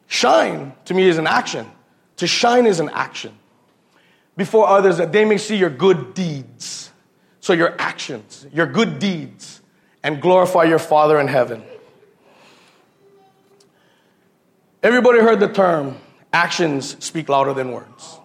Shine 0.07 0.74
to 0.86 0.93
me 0.93 1.07
is 1.07 1.17
an 1.17 1.27
action. 1.27 1.69
To 2.17 2.27
shine 2.27 2.65
is 2.65 2.79
an 2.79 2.89
action 2.89 3.38
before 4.36 4.67
others 4.67 4.98
that 4.98 5.12
they 5.12 5.25
may 5.25 5.38
see 5.38 5.55
your 5.55 5.69
good 5.69 6.13
deeds. 6.13 6.91
So, 7.39 7.53
your 7.53 7.75
actions, 7.79 8.48
your 8.53 8.67
good 8.67 9.00
deeds, 9.00 9.62
and 10.01 10.22
glorify 10.22 10.63
your 10.63 10.79
Father 10.79 11.19
in 11.19 11.27
heaven. 11.27 11.63
Everybody 14.81 15.19
heard 15.19 15.39
the 15.39 15.48
term 15.48 15.98
actions 16.31 17.03
speak 17.03 17.29
louder 17.29 17.53
than 17.53 17.72
words. 17.72 18.19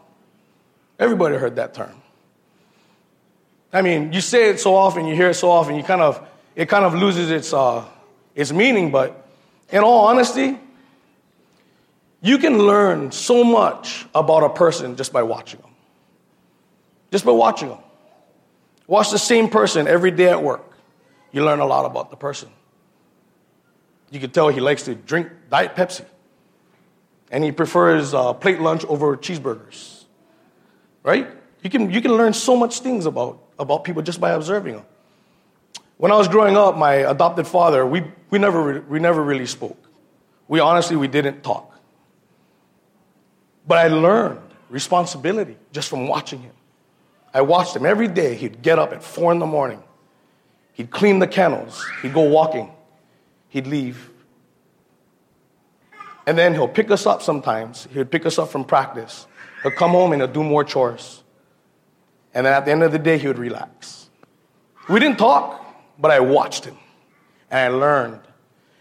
Everybody 0.99 1.37
heard 1.37 1.57
that 1.57 1.75
term. 1.75 1.95
I 3.73 3.83
mean, 3.83 4.13
you 4.13 4.21
say 4.21 4.51
it 4.51 4.61
so 4.61 4.75
often, 4.75 5.07
you 5.07 5.15
hear 5.15 5.31
it 5.31 5.35
so 5.35 5.51
often, 5.51 5.75
you 5.77 5.83
kind 5.83 6.01
of 6.01 6.27
it 6.57 6.69
kind 6.69 6.85
of 6.85 6.95
loses 6.95 7.31
its 7.31 7.53
uh, 7.53 7.85
its 8.35 8.53
meaning. 8.53 8.91
But 8.91 9.29
in 9.71 9.83
all 9.83 10.07
honesty, 10.07 10.59
you 12.21 12.39
can 12.39 12.59
learn 12.59 13.13
so 13.13 13.45
much 13.45 14.07
about 14.15 14.43
a 14.43 14.51
person 14.51 14.97
just 14.97 15.13
by 15.13 15.23
watching 15.23 15.61
them 15.61 15.69
just 17.11 17.25
by 17.25 17.33
watching 17.33 17.69
them. 17.69 17.79
Watch 18.87 19.11
the 19.11 19.19
same 19.19 19.49
person 19.49 19.87
every 19.87 20.11
day 20.11 20.29
at 20.31 20.43
work. 20.43 20.65
You 21.33 21.45
learn 21.45 21.61
a 21.61 21.67
lot 21.67 21.85
about 21.85 22.11
the 22.11 22.17
person. 22.17 22.49
You 24.11 24.21
can 24.21 24.31
tell 24.31 24.49
he 24.49 24.61
likes 24.61 24.85
to 24.85 24.95
drink 24.95 25.29
Diet 25.51 25.75
Pepsi. 25.77 26.05
And 27.31 27.45
he 27.45 27.53
prefers 27.53 28.15
uh, 28.15 28.33
plate 28.33 28.61
lunch 28.61 28.85
over 28.87 29.17
cheeseburgers. 29.17 29.98
Right? 31.09 31.27
You 31.63 31.71
can, 31.71 31.91
you 31.91 32.03
can 32.03 32.13
learn 32.13 32.35
so 32.35 32.55
much 32.55 32.81
things 32.81 33.07
about, 33.07 33.43
about 33.59 33.83
people 33.83 34.03
just 34.03 34.21
by 34.21 34.33
observing 34.33 34.75
them. 34.75 34.85
When 35.97 36.13
I 36.13 36.17
was 36.17 36.29
growing 36.29 36.55
up, 36.57 36.77
my 36.77 36.95
adopted 37.15 37.47
father, 37.47 37.87
we, 37.87 38.05
we, 38.29 38.39
never, 38.39 38.83
we 38.83 38.99
never 39.01 39.23
really 39.23 39.47
spoke. 39.47 39.83
We 40.49 40.61
honestly, 40.61 40.97
we 40.97 41.09
didn't 41.09 41.43
talk. 41.43 41.75
But 43.67 43.79
I 43.79 43.89
learned 43.89 44.41
responsibility 44.69 45.57
just 45.73 45.89
from 45.89 46.09
watching 46.09 46.41
him. 46.43 46.53
I 47.33 47.41
watched 47.41 47.75
him 47.75 47.87
every 47.87 48.09
day. 48.09 48.35
He'd 48.35 48.61
get 48.63 48.79
up 48.79 48.93
at 48.93 49.03
four 49.03 49.33
in 49.33 49.39
the 49.39 49.47
morning. 49.47 49.83
He'd 50.75 50.91
clean 50.91 51.21
the 51.21 51.27
kennels. 51.27 51.85
He'd 52.03 52.13
go 52.13 52.23
walking. 52.23 52.71
He'd 53.49 53.67
leave. 53.67 54.11
And 56.27 56.37
then 56.37 56.53
he'll 56.53 56.69
pick 56.69 56.91
us 56.91 57.07
up 57.07 57.23
sometimes. 57.23 57.89
He'd 57.93 58.11
pick 58.11 58.27
us 58.27 58.39
up 58.39 58.51
from 58.51 58.65
practice. 58.65 59.27
He'll 59.63 59.73
come 59.73 59.93
home 59.93 60.13
and 60.13 60.23
he'll 60.23 60.33
do 60.33 60.43
more 60.43 60.65
chores. 60.65 61.23
And 62.35 62.47
then 62.47 62.53
at 62.53 62.65
the 62.65 62.71
end 62.71 62.83
of 62.83 62.93
the 62.93 62.99
day, 62.99 63.19
he 63.19 63.27
would 63.27 63.39
relax. 63.39 64.11
We 64.89 65.01
didn't 65.01 65.19
talk, 65.19 65.65
but 65.99 66.11
I 66.11 66.21
watched 66.21 66.65
him 66.65 66.77
and 67.51 67.61
I 67.61 67.69
learned. 67.69 68.21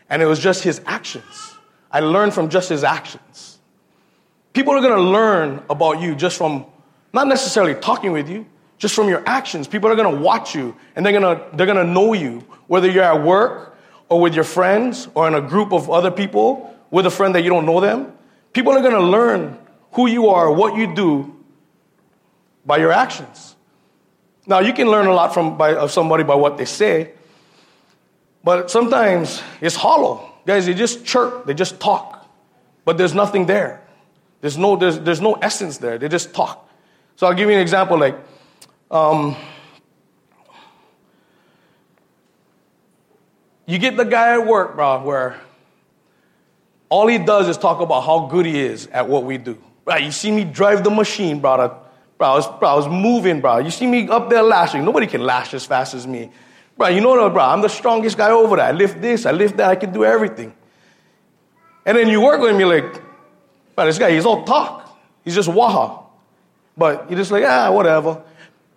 And 0.09 0.21
it 0.21 0.25
was 0.25 0.39
just 0.39 0.63
his 0.63 0.81
actions. 0.85 1.55
I 1.91 1.99
learned 1.99 2.33
from 2.33 2.49
just 2.49 2.69
his 2.69 2.83
actions. 2.83 3.59
People 4.53 4.73
are 4.73 4.81
to 4.81 5.01
learn 5.01 5.63
about 5.69 6.01
you 6.01 6.15
just 6.15 6.37
from 6.37 6.65
not 7.13 7.27
necessarily 7.27 7.75
talking 7.75 8.11
with 8.11 8.29
you, 8.29 8.45
just 8.77 8.93
from 8.93 9.09
your 9.09 9.23
actions. 9.25 9.67
People 9.67 9.89
are 9.89 9.95
to 9.95 10.09
watch 10.09 10.55
you 10.55 10.75
and 10.95 11.05
they're 11.05 11.19
to 11.19 11.45
they're 11.53 11.65
to 11.65 11.83
know 11.83 12.13
you 12.13 12.39
whether 12.67 12.89
you're 12.89 13.03
at 13.03 13.23
work 13.23 13.77
or 14.09 14.21
with 14.21 14.33
your 14.33 14.43
friends 14.43 15.07
or 15.15 15.27
in 15.27 15.33
a 15.33 15.41
group 15.41 15.73
of 15.73 15.89
other 15.89 16.11
people 16.11 16.75
with 16.91 17.05
a 17.05 17.11
friend 17.11 17.35
that 17.35 17.43
you 17.43 17.49
don't 17.49 17.65
know 17.65 17.79
them. 17.79 18.13
People 18.53 18.73
are 18.73 18.81
to 18.81 18.99
learn 18.99 19.57
who 19.97 20.07
you 20.07 20.29
are, 20.29 20.51
what 20.51 20.77
you 20.77 20.93
do 20.93 21.35
by 22.67 22.77
your 22.77 22.91
actions. 22.91 23.55
Now, 24.45 24.59
you 24.59 24.71
can 24.71 24.91
learn 24.91 25.07
a 25.07 25.13
lot 25.13 25.33
from 25.33 25.57
by, 25.57 25.73
of 25.73 25.91
somebody 25.91 26.23
by 26.23 26.35
what 26.35 26.59
they 26.59 26.65
say, 26.65 27.13
but 28.43 28.69
sometimes 28.69 29.41
it's 29.59 29.75
hollow. 29.75 30.31
Guys, 30.45 30.67
they 30.67 30.75
just 30.75 31.03
chirp, 31.03 31.47
they 31.47 31.55
just 31.55 31.79
talk, 31.79 32.29
but 32.85 32.99
there's 32.99 33.15
nothing 33.15 33.47
there. 33.47 33.81
There's 34.41 34.55
no, 34.55 34.75
there's, 34.75 34.99
there's 34.99 35.19
no 35.19 35.33
essence 35.33 35.79
there. 35.79 35.97
They 35.97 36.09
just 36.09 36.31
talk. 36.31 36.69
So 37.15 37.25
I'll 37.25 37.33
give 37.33 37.49
you 37.49 37.55
an 37.55 37.61
example 37.61 37.97
like, 37.97 38.15
um, 38.91 39.35
you 43.65 43.79
get 43.79 43.97
the 43.97 44.05
guy 44.05 44.33
at 44.33 44.45
work, 44.45 44.75
bro, 44.75 45.01
where 45.01 45.41
all 46.87 47.07
he 47.07 47.17
does 47.17 47.49
is 47.49 47.57
talk 47.57 47.81
about 47.81 48.01
how 48.01 48.27
good 48.27 48.45
he 48.45 48.61
is 48.61 48.85
at 48.93 49.09
what 49.09 49.23
we 49.23 49.39
do. 49.39 49.57
Right, 49.87 50.03
you 50.03 50.11
see 50.11 50.31
me 50.31 50.43
drive 50.43 50.83
the 50.83 50.89
machine, 50.89 51.39
bro. 51.39 51.55
Bro, 52.17 52.27
I 52.27 52.35
was, 52.35 52.45
bro, 52.59 52.67
I 52.67 52.73
was 52.73 52.89
moving, 52.89 53.39
bro. 53.39 53.59
You 53.59 53.71
see 53.71 53.87
me 53.87 54.09
up 54.09 54.29
there 54.29 54.43
lashing. 54.43 54.83
Nobody 54.83 55.07
can 55.07 55.21
lash 55.21 55.53
as 55.53 55.65
fast 55.65 55.93
as 55.93 56.05
me. 56.05 56.29
Bro, 56.75 56.89
you 56.89 56.99
know 56.99 57.11
what, 57.11 57.31
bro? 57.31 57.41
I'm 57.41 57.61
the 57.61 57.69
strongest 57.69 58.17
guy 58.17 58.29
over 58.29 58.57
there. 58.57 58.65
I 58.65 58.73
lift 58.73 58.99
this, 59.01 59.25
I 59.25 59.31
lift 59.31 59.55
that, 59.57 59.69
I 59.69 59.77
can 59.77 59.93
do 59.93 60.03
everything. 60.03 60.53
And 61.85 61.97
then 61.97 62.09
you 62.09 62.19
work 62.19 62.41
with 62.41 62.53
me 62.57 62.65
like, 62.65 63.01
bro, 63.77 63.85
this 63.85 63.97
guy, 63.97 64.11
he's 64.11 64.25
all 64.25 64.43
talk. 64.43 64.99
He's 65.23 65.35
just 65.35 65.47
waha. 65.47 66.03
But 66.75 67.09
you're 67.09 67.17
just 67.17 67.31
like, 67.31 67.45
ah, 67.47 67.71
whatever. 67.71 68.21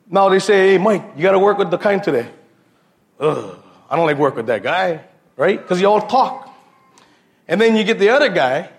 Now 0.08 0.28
they 0.28 0.38
say, 0.38 0.70
hey, 0.70 0.78
Mike, 0.78 1.02
you 1.16 1.22
got 1.22 1.32
to 1.32 1.40
work 1.40 1.58
with 1.58 1.72
the 1.72 1.78
kind 1.78 2.00
today. 2.00 2.30
Ugh, 3.18 3.58
I 3.90 3.96
don't 3.96 4.06
like 4.06 4.16
work 4.16 4.36
with 4.36 4.46
that 4.46 4.62
guy, 4.62 5.00
right? 5.36 5.60
Because 5.60 5.80
you 5.80 5.88
all 5.88 6.06
talk. 6.06 6.54
And 7.48 7.60
then 7.60 7.74
you 7.74 7.82
get 7.82 7.98
the 7.98 8.10
other 8.10 8.28
guy 8.28 8.70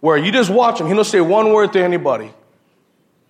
where 0.00 0.16
you 0.16 0.32
just 0.32 0.50
watch 0.50 0.80
him. 0.80 0.86
He 0.86 0.94
don't 0.94 1.04
say 1.04 1.20
one 1.20 1.52
word 1.52 1.72
to 1.74 1.82
anybody. 1.82 2.32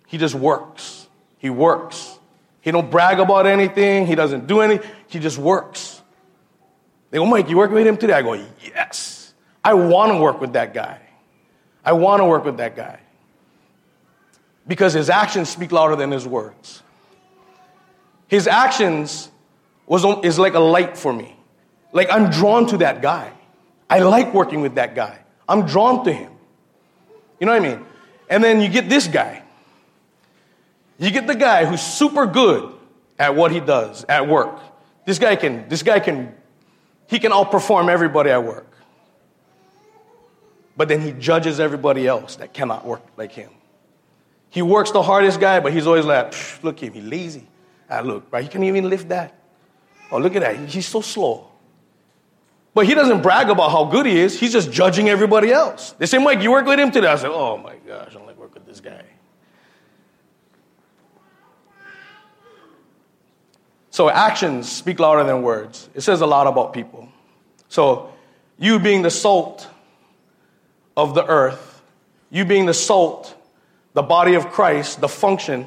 He 0.07 0.19
just 0.19 0.35
works. 0.35 1.07
He 1.39 1.51
works. 1.51 2.19
He 2.61 2.71
don't 2.71 2.91
brag 2.91 3.21
about 3.21 3.47
anything. 3.47 4.07
He 4.07 4.15
doesn't 4.15 4.47
do 4.47 4.61
anything. 4.61 4.91
He 5.07 5.19
just 5.19 5.39
works. 5.39 6.03
They 7.11 7.19
go, 7.19 7.27
Mike, 7.27 7.49
you 7.49 7.57
work 7.57 7.71
with 7.71 7.87
him 7.87 7.97
today? 7.97 8.15
I 8.15 8.23
go, 8.23 8.35
yes. 8.63 9.33
I 9.65 9.75
want 9.75 10.13
to 10.13 10.19
work 10.19 10.41
with 10.41 10.53
that 10.55 10.75
guy. 10.75 11.01
I 11.85 11.93
want 11.93 12.21
to 12.21 12.27
work 12.27 12.45
with 12.45 12.59
that 12.59 12.77
guy. 12.77 13.01
Because 14.67 14.93
his 14.93 15.09
actions 15.09 15.49
speak 15.49 15.73
louder 15.73 15.97
than 15.97 16.11
his 16.11 16.27
words. 16.27 16.83
His 18.27 18.47
actions 18.47 19.31
was, 19.87 20.05
is 20.23 20.39
like 20.39 20.55
a 20.55 20.61
light 20.61 20.99
for 20.99 21.13
me. 21.13 21.35
Like 21.93 22.11
I'm 22.11 22.31
drawn 22.31 22.67
to 22.69 22.79
that 22.79 23.01
guy. 23.01 23.33
I 23.89 24.01
like 24.01 24.35
working 24.35 24.61
with 24.61 24.75
that 24.75 24.95
guy. 24.95 25.19
I'm 25.49 25.65
drawn 25.65 26.05
to 26.05 26.13
him. 26.13 26.33
You 27.41 27.47
know 27.47 27.53
what 27.53 27.63
I 27.63 27.69
mean? 27.69 27.87
And 28.29 28.43
then 28.43 28.61
you 28.61 28.69
get 28.69 28.89
this 28.89 29.07
guy. 29.07 29.43
You 30.99 31.11
get 31.11 31.27
the 31.27 31.35
guy 31.35 31.65
who's 31.65 31.81
super 31.81 32.27
good 32.27 32.75
at 33.19 33.35
what 33.35 33.53
he 33.53 33.61
does 33.61 34.05
at 34.09 34.29
work. 34.29 34.59
This 35.05 35.19
guy 35.19 35.37
can, 35.37 35.69
this 35.69 35.83
guy 35.83 36.01
can, 36.01 36.35
he 37.07 37.19
can 37.19 37.33
outperform 37.33 37.89
everybody 37.89 38.31
at 38.31 38.43
work. 38.43 38.67
But 40.77 40.89
then 40.89 41.01
he 41.01 41.13
judges 41.13 41.59
everybody 41.61 42.07
else 42.07 42.37
that 42.37 42.53
cannot 42.53 42.85
work 42.85 43.03
like 43.17 43.33
him. 43.33 43.51
He 44.51 44.63
works 44.63 44.91
the 44.91 45.03
hardest 45.03 45.41
guy, 45.41 45.61
but 45.61 45.73
he's 45.73 45.87
always 45.87 46.05
like, 46.05 46.35
look 46.63 46.77
at 46.79 46.89
him, 46.89 46.95
he's 46.95 47.05
lazy. 47.05 47.47
Ah, 47.91 48.01
look, 48.01 48.27
right? 48.31 48.43
he 48.43 48.49
can't 48.49 48.65
even 48.65 48.89
lift 48.89 49.09
that. 49.09 49.35
Oh, 50.11 50.19
look 50.19 50.37
at 50.37 50.43
that. 50.43 50.57
He's 50.69 50.87
so 50.87 51.01
slow. 51.01 51.48
But 52.75 52.87
he 52.87 52.95
doesn't 52.95 53.23
brag 53.23 53.51
about 53.51 53.71
how 53.71 53.85
good 53.85 54.07
he 54.07 54.19
is. 54.19 54.39
He's 54.39 54.53
just 54.53 54.71
judging 54.71 55.09
everybody 55.09 55.51
else. 55.51 55.93
They 55.93 56.07
say, 56.07 56.19
Mike, 56.19 56.43
you 56.43 56.51
work 56.51 56.67
with 56.67 56.79
him 56.79 56.91
today? 56.91 57.09
I 57.09 57.17
said, 57.17 57.31
oh 57.31 57.57
my 57.57 57.77
gosh, 57.87 58.11
I 58.11 58.15
don't 58.15 58.27
like 58.27 58.39
work 58.39 58.55
with 58.55 58.67
this 58.67 58.81
guy. 58.81 59.05
So 63.91 64.09
actions 64.09 64.71
speak 64.71 65.01
louder 65.01 65.25
than 65.25 65.43
words. 65.43 65.89
It 65.95 66.03
says 66.03 66.21
a 66.21 66.27
lot 66.27 66.47
about 66.47 66.73
people. 66.73 67.09
So 67.69 68.13
you 68.57 68.79
being 68.79 69.03
the 69.03 69.11
salt 69.11 69.69
of 70.97 71.15
the 71.15 71.27
earth, 71.27 71.83
you 72.31 72.45
being 72.45 72.67
the 72.67 72.75
salt, 72.75 73.35
the 73.95 74.03
body 74.03 74.35
of 74.35 74.51
Christ, 74.51 75.01
the 75.01 75.09
function, 75.09 75.67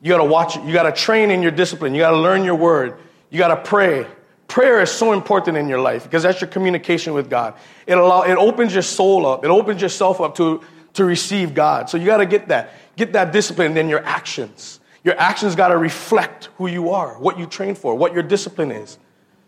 you 0.00 0.08
gotta 0.08 0.24
watch 0.24 0.56
it. 0.56 0.64
You 0.64 0.72
gotta 0.72 0.92
train 0.92 1.30
in 1.30 1.42
your 1.42 1.50
discipline. 1.50 1.94
You 1.94 2.00
gotta 2.00 2.16
learn 2.16 2.44
your 2.44 2.54
word. 2.54 2.96
You 3.28 3.36
gotta 3.36 3.56
pray. 3.56 4.06
Prayer 4.50 4.80
is 4.82 4.90
so 4.90 5.12
important 5.12 5.56
in 5.56 5.68
your 5.68 5.80
life 5.80 6.02
because 6.02 6.24
that's 6.24 6.40
your 6.40 6.50
communication 6.50 7.14
with 7.14 7.30
God. 7.30 7.54
It, 7.86 7.96
allow, 7.96 8.22
it 8.22 8.34
opens 8.34 8.72
your 8.72 8.82
soul 8.82 9.24
up. 9.24 9.44
It 9.44 9.48
opens 9.48 9.80
yourself 9.80 10.20
up 10.20 10.34
to, 10.38 10.60
to 10.94 11.04
receive 11.04 11.54
God. 11.54 11.88
So 11.88 11.96
you 11.96 12.06
got 12.06 12.16
to 12.16 12.26
get 12.26 12.48
that. 12.48 12.72
Get 12.96 13.12
that 13.12 13.32
discipline 13.32 13.74
then 13.74 13.88
your 13.88 14.04
actions. 14.04 14.80
Your 15.04 15.16
actions 15.20 15.54
got 15.54 15.68
to 15.68 15.78
reflect 15.78 16.46
who 16.56 16.66
you 16.66 16.90
are, 16.90 17.14
what 17.20 17.38
you 17.38 17.46
train 17.46 17.76
for, 17.76 17.94
what 17.94 18.12
your 18.12 18.24
discipline 18.24 18.72
is. 18.72 18.98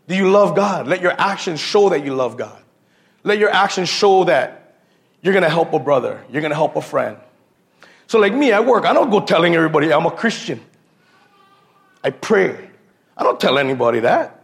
Do 0.06 0.14
you 0.14 0.30
love 0.30 0.54
God? 0.54 0.86
Let 0.86 1.00
your 1.00 1.20
actions 1.20 1.58
show 1.58 1.88
that 1.88 2.04
you 2.04 2.14
love 2.14 2.36
God. 2.36 2.62
Let 3.24 3.38
your 3.38 3.50
actions 3.50 3.88
show 3.88 4.22
that 4.24 4.76
you're 5.20 5.34
going 5.34 5.42
to 5.42 5.50
help 5.50 5.72
a 5.72 5.80
brother, 5.80 6.24
you're 6.30 6.42
going 6.42 6.52
to 6.52 6.56
help 6.56 6.76
a 6.76 6.80
friend. 6.80 7.16
So, 8.06 8.20
like 8.20 8.34
me 8.34 8.52
at 8.52 8.64
work, 8.64 8.84
I 8.84 8.92
don't 8.92 9.10
go 9.10 9.20
telling 9.20 9.56
everybody 9.56 9.92
I'm 9.92 10.06
a 10.06 10.12
Christian. 10.12 10.60
I 12.04 12.10
pray. 12.10 12.70
I 13.16 13.24
don't 13.24 13.40
tell 13.40 13.58
anybody 13.58 14.00
that. 14.00 14.41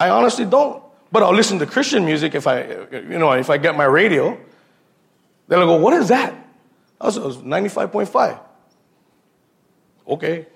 I 0.00 0.08
honestly 0.08 0.46
don't. 0.46 0.82
But 1.12 1.22
I'll 1.22 1.34
listen 1.34 1.58
to 1.58 1.66
Christian 1.66 2.04
music 2.04 2.34
if 2.34 2.46
I, 2.46 2.62
you 2.92 3.18
know, 3.18 3.32
if 3.32 3.50
I 3.50 3.58
get 3.58 3.76
my 3.76 3.84
radio. 3.84 4.38
They'll 5.48 5.66
go, 5.66 5.76
what 5.76 5.92
is 5.94 6.08
that? 6.08 6.32
I 7.00 7.06
was, 7.06 7.18
was 7.18 7.36
95.5. 7.38 8.40
Okay. 10.08 10.46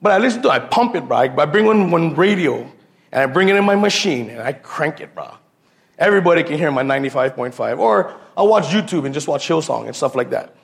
But 0.00 0.12
I 0.12 0.18
listen 0.18 0.42
to 0.42 0.48
it, 0.48 0.52
I 0.52 0.58
pump 0.58 0.94
it, 0.96 1.06
bro. 1.06 1.16
I 1.18 1.28
bring 1.28 1.68
on 1.68 1.90
one 1.90 2.14
radio 2.14 2.70
and 3.12 3.22
I 3.22 3.26
bring 3.26 3.48
it 3.48 3.56
in 3.56 3.64
my 3.64 3.74
machine 3.74 4.30
and 4.30 4.42
I 4.42 4.52
crank 4.52 5.00
it, 5.00 5.14
bro. 5.14 5.34
Everybody 5.98 6.42
can 6.42 6.58
hear 6.58 6.70
my 6.70 6.82
95.5. 6.82 7.78
Or 7.78 8.14
I'll 8.36 8.48
watch 8.48 8.64
YouTube 8.64 9.04
and 9.04 9.14
just 9.14 9.28
watch 9.28 9.46
Hillsong 9.46 9.86
and 9.86 9.94
stuff 9.94 10.14
like 10.14 10.30
that. 10.30 10.54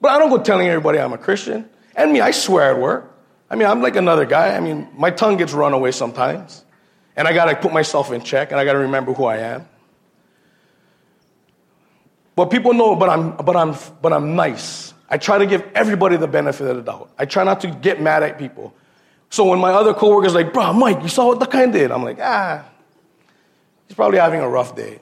But 0.00 0.12
I 0.12 0.18
don't 0.18 0.30
go 0.30 0.38
telling 0.38 0.68
everybody 0.68 0.98
I'm 0.98 1.12
a 1.12 1.18
Christian. 1.18 1.68
And 1.96 2.12
me, 2.12 2.20
I 2.20 2.30
swear 2.30 2.74
at 2.74 2.80
work. 2.80 3.14
I 3.50 3.56
mean, 3.56 3.68
I'm 3.68 3.82
like 3.82 3.96
another 3.96 4.24
guy. 4.24 4.56
I 4.56 4.60
mean, 4.60 4.88
my 4.94 5.10
tongue 5.10 5.36
gets 5.36 5.52
run 5.52 5.72
away 5.72 5.92
sometimes. 5.92 6.64
And 7.16 7.28
I 7.28 7.32
got 7.32 7.46
to 7.46 7.56
put 7.56 7.72
myself 7.72 8.10
in 8.12 8.22
check 8.22 8.50
and 8.50 8.60
I 8.60 8.64
got 8.64 8.72
to 8.72 8.80
remember 8.80 9.12
who 9.12 9.24
I 9.24 9.38
am. 9.38 9.68
But 12.34 12.46
people 12.46 12.72
know, 12.72 12.96
but 12.96 13.10
I'm, 13.10 13.36
but, 13.36 13.56
I'm, 13.56 13.74
but 14.00 14.12
I'm 14.12 14.34
nice. 14.34 14.94
I 15.08 15.18
try 15.18 15.38
to 15.38 15.46
give 15.46 15.62
everybody 15.74 16.16
the 16.16 16.26
benefit 16.26 16.66
of 16.66 16.76
the 16.76 16.82
doubt. 16.82 17.10
I 17.18 17.26
try 17.26 17.44
not 17.44 17.60
to 17.60 17.68
get 17.68 18.00
mad 18.00 18.22
at 18.22 18.38
people. 18.38 18.74
So 19.28 19.44
when 19.44 19.58
my 19.58 19.72
other 19.72 19.92
coworkers 19.92 20.34
like, 20.34 20.52
bro, 20.52 20.72
Mike, 20.72 21.02
you 21.02 21.08
saw 21.08 21.26
what 21.26 21.40
the 21.40 21.46
guy 21.46 21.66
did? 21.66 21.90
I'm 21.90 22.02
like, 22.02 22.18
ah, 22.20 22.64
he's 23.86 23.94
probably 23.94 24.18
having 24.18 24.40
a 24.40 24.48
rough 24.48 24.74
day. 24.74 25.00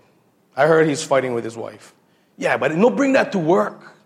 I 0.57 0.66
heard 0.66 0.88
he's 0.88 1.05
fighting 1.05 1.35
with 1.35 1.44
his 1.44 1.57
wife. 1.57 1.94
Yeah, 2.37 2.57
but 2.57 2.68
don't 2.68 2.96
bring 2.96 3.12
that 3.12 3.33
to 3.33 3.38
work. 3.38 3.96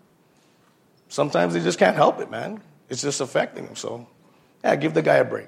Sometimes 1.09 1.53
they 1.53 1.61
just 1.61 1.79
can't 1.79 1.95
help 1.95 2.19
it, 2.19 2.29
man. 2.29 2.61
It's 2.89 3.01
just 3.01 3.21
affecting 3.21 3.65
them. 3.65 3.75
So, 3.75 4.07
yeah, 4.63 4.75
give 4.75 4.93
the 4.93 5.01
guy 5.01 5.15
a 5.15 5.25
break. 5.25 5.47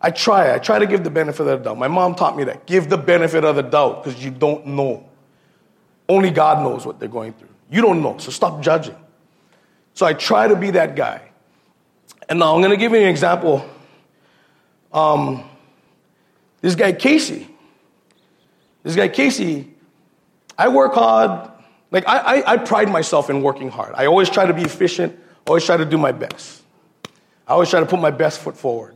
I 0.00 0.10
try. 0.10 0.54
I 0.54 0.58
try 0.58 0.78
to 0.78 0.86
give 0.86 1.02
the 1.04 1.10
benefit 1.10 1.40
of 1.40 1.46
the 1.46 1.56
doubt. 1.56 1.78
My 1.78 1.88
mom 1.88 2.14
taught 2.14 2.36
me 2.36 2.44
that. 2.44 2.66
Give 2.66 2.88
the 2.88 2.98
benefit 2.98 3.44
of 3.44 3.56
the 3.56 3.62
doubt 3.62 4.04
because 4.04 4.22
you 4.22 4.30
don't 4.30 4.66
know. 4.66 5.08
Only 6.08 6.30
God 6.30 6.62
knows 6.62 6.86
what 6.86 6.98
they're 7.00 7.08
going 7.08 7.32
through. 7.32 7.48
You 7.70 7.82
don't 7.82 8.02
know, 8.02 8.16
so 8.18 8.30
stop 8.30 8.62
judging. 8.62 8.96
So 9.94 10.06
I 10.06 10.14
try 10.14 10.48
to 10.48 10.56
be 10.56 10.70
that 10.72 10.96
guy. 10.96 11.22
And 12.28 12.38
now 12.38 12.54
I'm 12.54 12.60
going 12.60 12.70
to 12.70 12.76
give 12.76 12.92
you 12.92 12.98
an 12.98 13.08
example. 13.08 13.68
Um, 14.92 15.48
this 16.60 16.74
guy, 16.74 16.92
Casey. 16.92 17.48
This 18.82 18.94
guy, 18.94 19.08
Casey, 19.08 19.74
I 20.56 20.68
work 20.68 20.94
hard. 20.94 21.50
Like, 21.90 22.06
I, 22.06 22.18
I, 22.18 22.52
I 22.52 22.56
pride 22.58 22.88
myself 22.88 23.28
in 23.28 23.42
working 23.42 23.70
hard. 23.70 23.94
I 23.96 24.06
always 24.06 24.30
try 24.30 24.46
to 24.46 24.54
be 24.54 24.62
efficient, 24.62 25.18
always 25.46 25.64
try 25.64 25.76
to 25.76 25.84
do 25.84 25.98
my 25.98 26.12
best. 26.12 26.62
I 27.46 27.52
always 27.52 27.70
try 27.70 27.80
to 27.80 27.86
put 27.86 27.98
my 27.98 28.10
best 28.10 28.40
foot 28.40 28.56
forward. 28.56 28.94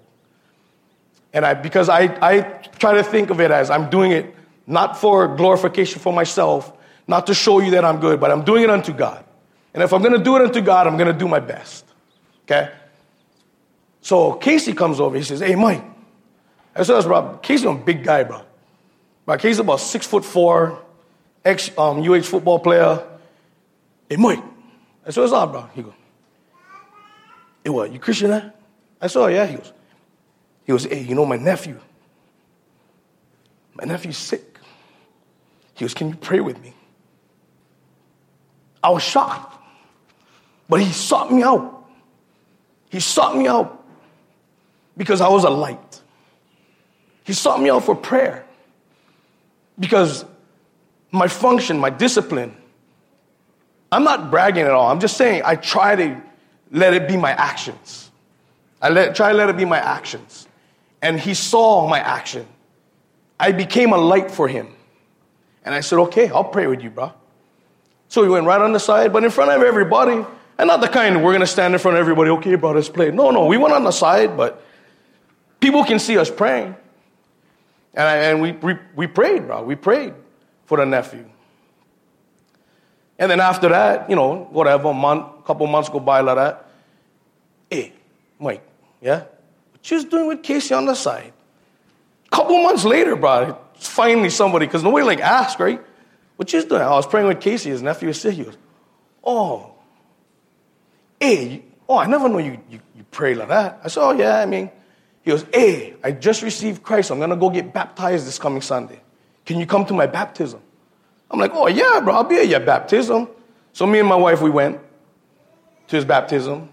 And 1.32 1.46
I, 1.46 1.54
because 1.54 1.88
I, 1.88 2.02
I 2.20 2.40
try 2.78 2.94
to 2.94 3.02
think 3.02 3.30
of 3.30 3.40
it 3.40 3.50
as 3.50 3.70
I'm 3.70 3.90
doing 3.90 4.12
it 4.12 4.34
not 4.66 4.98
for 4.98 5.34
glorification 5.36 6.00
for 6.00 6.12
myself, 6.12 6.72
not 7.06 7.26
to 7.26 7.34
show 7.34 7.60
you 7.60 7.72
that 7.72 7.84
I'm 7.84 8.00
good, 8.00 8.20
but 8.20 8.30
I'm 8.30 8.44
doing 8.44 8.62
it 8.62 8.70
unto 8.70 8.92
God. 8.92 9.24
And 9.74 9.82
if 9.82 9.92
I'm 9.92 10.02
going 10.02 10.16
to 10.16 10.22
do 10.22 10.36
it 10.36 10.42
unto 10.42 10.60
God, 10.60 10.86
I'm 10.86 10.96
going 10.96 11.12
to 11.12 11.18
do 11.18 11.26
my 11.26 11.40
best. 11.40 11.84
Okay? 12.44 12.70
So 14.02 14.34
Casey 14.34 14.74
comes 14.74 15.00
over. 15.00 15.16
He 15.16 15.22
says, 15.22 15.40
Hey, 15.40 15.54
Mike. 15.54 15.84
I 16.74 16.82
said, 16.84 17.02
bro, 17.02 17.38
Casey's 17.42 17.66
a 17.66 17.74
big 17.74 18.02
guy, 18.02 18.24
bro. 18.24 18.42
But 19.26 19.40
Casey's 19.40 19.58
about 19.58 19.80
six 19.80 20.06
foot 20.06 20.24
four, 20.24 20.82
ex 21.44 21.70
um, 21.78 22.00
UH 22.02 22.22
football 22.22 22.58
player. 22.58 23.06
Hey, 24.08 24.16
Mike. 24.16 24.42
I 25.06 25.10
said, 25.10 25.20
What's 25.22 25.32
up, 25.32 25.52
bro? 25.52 25.68
He 25.74 25.82
goes, 25.82 25.92
Hey, 27.64 27.70
what? 27.70 27.92
You 27.92 27.98
Christian, 27.98 28.32
eh? 28.32 28.50
I 29.00 29.06
said, 29.06 29.20
oh, 29.20 29.26
Yeah. 29.26 29.46
He 29.46 29.56
goes, 29.56 29.72
He 30.64 30.72
goes, 30.72 30.84
Hey, 30.84 31.02
you 31.02 31.14
know 31.14 31.26
my 31.26 31.36
nephew? 31.36 31.78
My 33.74 33.84
nephew's 33.84 34.16
sick. 34.16 34.58
He 35.74 35.84
goes, 35.84 35.94
Can 35.94 36.08
you 36.08 36.14
pray 36.14 36.40
with 36.40 36.60
me? 36.62 36.74
I 38.82 38.90
was 38.90 39.02
shocked. 39.02 39.58
But 40.68 40.80
he 40.80 40.92
sought 40.92 41.32
me 41.32 41.42
out. 41.42 41.86
He 42.90 43.00
sought 43.00 43.36
me 43.36 43.46
out 43.46 43.84
because 44.96 45.20
I 45.20 45.28
was 45.28 45.44
a 45.44 45.50
light. 45.50 46.00
He 47.24 47.32
sought 47.32 47.60
me 47.60 47.70
out 47.70 47.84
for 47.84 47.94
prayer 47.94 48.44
because 49.78 50.24
my 51.10 51.28
function, 51.28 51.78
my 51.78 51.90
discipline, 51.90 52.56
I'm 53.90 54.04
not 54.04 54.30
bragging 54.30 54.64
at 54.64 54.70
all. 54.70 54.90
I'm 54.90 55.00
just 55.00 55.16
saying 55.16 55.42
I 55.44 55.56
try 55.56 55.94
to 55.94 56.22
let 56.70 56.94
it 56.94 57.06
be 57.06 57.16
my 57.16 57.32
actions. 57.32 58.10
I 58.80 58.88
let, 58.88 59.14
try 59.14 59.30
to 59.30 59.36
let 59.36 59.50
it 59.50 59.56
be 59.56 59.66
my 59.66 59.78
actions. 59.78 60.48
And 61.02 61.18
he 61.18 61.34
saw 61.34 61.88
my 61.88 61.98
action. 61.98 62.46
I 63.38 63.52
became 63.52 63.92
a 63.92 63.98
light 63.98 64.30
for 64.30 64.46
him. 64.46 64.68
And 65.64 65.74
I 65.74 65.80
said, 65.80 65.98
okay, 65.98 66.30
I'll 66.30 66.44
pray 66.44 66.68
with 66.68 66.80
you, 66.80 66.90
bro. 66.90 67.12
So 68.08 68.22
he 68.22 68.28
went 68.28 68.46
right 68.46 68.60
on 68.60 68.72
the 68.72 68.78
side, 68.78 69.12
but 69.12 69.24
in 69.24 69.30
front 69.30 69.50
of 69.50 69.62
everybody, 69.62 70.24
and 70.58 70.66
not 70.66 70.80
the 70.80 70.88
kind 70.88 71.24
we're 71.24 71.32
gonna 71.32 71.46
stand 71.46 71.74
in 71.74 71.80
front 71.80 71.96
of 71.96 72.00
everybody, 72.00 72.30
okay, 72.30 72.54
bro, 72.54 72.72
let's 72.72 72.88
play. 72.88 73.10
No, 73.10 73.30
no, 73.30 73.46
we 73.46 73.56
went 73.58 73.74
on 73.74 73.84
the 73.84 73.90
side, 73.90 74.36
but 74.36 74.62
people 75.60 75.84
can 75.84 75.98
see 75.98 76.18
us 76.18 76.30
praying. 76.30 76.76
And, 77.94 78.08
I, 78.08 78.16
and 78.16 78.40
we, 78.40 78.52
we, 78.52 78.74
we 78.94 79.06
prayed, 79.06 79.46
bro. 79.46 79.62
We 79.64 79.74
prayed 79.74 80.14
for 80.66 80.78
the 80.78 80.86
nephew. 80.86 81.24
And 83.18 83.30
then 83.30 83.40
after 83.40 83.68
that, 83.68 84.08
you 84.08 84.16
know, 84.16 84.48
whatever, 84.50 84.88
a 84.88 84.94
month, 84.94 85.44
couple 85.44 85.66
months 85.66 85.88
go 85.88 86.00
by 86.00 86.20
like 86.20 86.36
that. 86.36 86.70
Hey, 87.70 87.92
Mike, 88.38 88.66
yeah? 89.00 89.24
You 89.84 89.96
was 89.96 90.04
doing 90.04 90.28
with 90.28 90.42
Casey 90.42 90.74
on 90.74 90.86
the 90.86 90.94
side? 90.94 91.32
A 92.26 92.36
Couple 92.36 92.62
months 92.62 92.84
later, 92.84 93.16
bro, 93.16 93.58
finally 93.74 94.30
somebody, 94.30 94.66
because 94.66 94.82
nobody 94.82 95.04
like 95.04 95.20
asked, 95.20 95.58
right? 95.58 95.80
What 96.36 96.52
was 96.52 96.64
doing? 96.64 96.82
I 96.82 96.90
was 96.90 97.06
praying 97.06 97.28
with 97.28 97.40
Casey, 97.40 97.70
his 97.70 97.82
nephew 97.82 98.08
was 98.08 98.20
sick. 98.20 98.34
He 98.34 98.44
goes, 98.44 98.56
oh, 99.22 99.74
hey, 101.20 101.62
oh, 101.88 101.98
I 101.98 102.06
never 102.06 102.28
know 102.28 102.38
you, 102.38 102.58
you, 102.70 102.80
you 102.96 103.04
pray 103.10 103.34
like 103.34 103.48
that. 103.48 103.80
I 103.84 103.88
said, 103.88 104.02
oh, 104.02 104.12
yeah, 104.12 104.38
I 104.38 104.46
mean, 104.46 104.70
he 105.22 105.30
goes, 105.30 105.44
hey, 105.52 105.94
I 106.02 106.12
just 106.12 106.42
received 106.42 106.82
Christ. 106.82 107.10
I'm 107.10 107.18
going 107.18 107.30
to 107.30 107.36
go 107.36 107.50
get 107.50 107.72
baptized 107.72 108.26
this 108.26 108.38
coming 108.38 108.62
Sunday. 108.62 109.00
Can 109.44 109.58
you 109.58 109.66
come 109.66 109.84
to 109.86 109.94
my 109.94 110.06
baptism? 110.06 110.60
I'm 111.30 111.38
like, 111.38 111.52
oh, 111.54 111.68
yeah, 111.68 112.00
bro, 112.00 112.14
I'll 112.14 112.24
be 112.24 112.36
at 112.36 112.48
your 112.48 112.60
baptism. 112.60 113.28
So 113.72 113.86
me 113.86 113.98
and 114.00 114.08
my 114.08 114.16
wife, 114.16 114.40
we 114.40 114.50
went 114.50 114.80
to 115.88 115.96
his 115.96 116.04
baptism. 116.04 116.68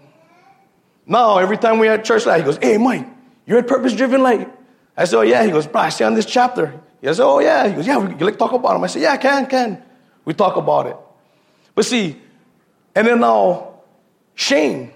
Now, 1.06 1.38
every 1.38 1.56
time 1.58 1.78
we 1.78 1.88
at 1.88 2.04
church, 2.04 2.26
light, 2.26 2.38
he 2.38 2.44
goes, 2.44 2.58
hey, 2.58 2.78
Mike, 2.78 3.06
you're 3.46 3.58
at 3.58 3.66
Purpose 3.66 3.94
Driven 3.94 4.22
Life. 4.22 4.46
I 4.96 5.04
said, 5.04 5.18
oh, 5.18 5.22
yeah. 5.22 5.44
He 5.44 5.50
goes, 5.50 5.66
bro, 5.66 5.82
I 5.82 5.88
see 5.88 6.04
on 6.04 6.14
this 6.14 6.26
chapter. 6.26 6.80
He 7.00 7.06
said, 7.06 7.20
oh, 7.20 7.40
yeah. 7.40 7.66
He 7.68 7.74
goes, 7.74 7.86
yeah, 7.86 7.98
we 7.98 8.14
can 8.14 8.36
talk 8.36 8.52
about 8.52 8.76
him. 8.76 8.84
I 8.84 8.86
said, 8.86 9.02
yeah, 9.02 9.12
I 9.12 9.16
can, 9.16 9.46
can. 9.46 9.82
We 10.24 10.34
talk 10.34 10.56
about 10.56 10.86
it. 10.86 10.96
But 11.74 11.84
see, 11.84 12.20
and 12.94 13.06
then 13.06 13.20
now 13.20 13.80
Shane 14.34 14.92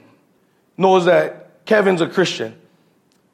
knows 0.76 1.06
that 1.06 1.64
Kevin's 1.64 2.00
a 2.00 2.06
Christian. 2.06 2.54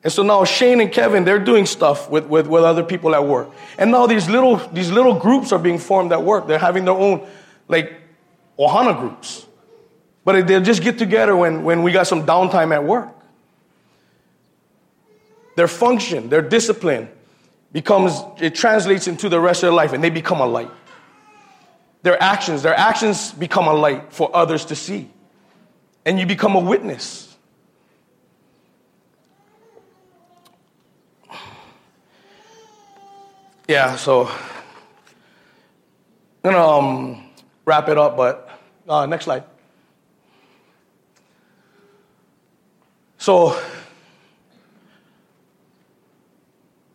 And 0.03 0.13
so 0.13 0.23
now 0.23 0.45
Shane 0.45 0.81
and 0.81 0.91
Kevin, 0.91 1.25
they're 1.25 1.45
doing 1.45 1.67
stuff 1.67 2.09
with, 2.09 2.27
with, 2.27 2.47
with 2.47 2.65
other 2.65 2.83
people 2.83 3.15
at 3.15 3.27
work. 3.27 3.51
And 3.77 3.91
now 3.91 4.07
these 4.07 4.29
little, 4.29 4.57
these 4.57 4.91
little 4.91 5.15
groups 5.15 5.53
are 5.53 5.59
being 5.59 5.79
formed 5.79 6.13
at 6.13 6.23
work. 6.23 6.47
They're 6.47 6.59
having 6.59 6.85
their 6.85 6.95
own, 6.95 7.27
like, 7.69 7.93
Ohana 8.59 8.99
groups. 8.99 9.47
But 10.25 10.47
they'll 10.47 10.63
just 10.63 10.83
get 10.83 10.99
together 10.99 11.35
when, 11.35 11.65
when 11.65 11.83
we 11.83 11.93
got 11.93 12.07
some 12.07 12.27
downtime 12.27 12.75
at 12.75 12.85
work. 12.85 13.09
Their 15.57 15.69
function, 15.69 16.29
their 16.29 16.43
discipline 16.43 17.09
becomes, 17.73 18.21
it 18.41 18.55
translates 18.55 19.07
into 19.07 19.29
the 19.29 19.41
rest 19.41 19.63
of 19.63 19.69
their 19.69 19.75
life 19.75 19.93
and 19.93 20.03
they 20.03 20.11
become 20.11 20.41
a 20.41 20.47
light. 20.47 20.71
Their 22.03 22.23
actions, 22.23 22.63
their 22.63 22.75
actions 22.75 23.33
become 23.33 23.67
a 23.67 23.75
light 23.75 24.13
for 24.13 24.35
others 24.35 24.65
to 24.67 24.77
see. 24.77 25.11
And 26.05 26.19
you 26.19 26.27
become 26.27 26.55
a 26.57 26.61
witness. 26.61 27.37
Yeah, 33.69 33.97
so 33.97 34.27
I'm 36.43 36.53
gonna 36.53 36.59
um, 36.59 37.31
wrap 37.65 37.89
it 37.89 37.99
up, 37.99 38.17
but 38.17 38.51
uh, 38.89 39.07
next 39.07 39.27
slide. 39.27 39.45
So 43.21 43.57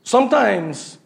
sometimes 0.03 0.97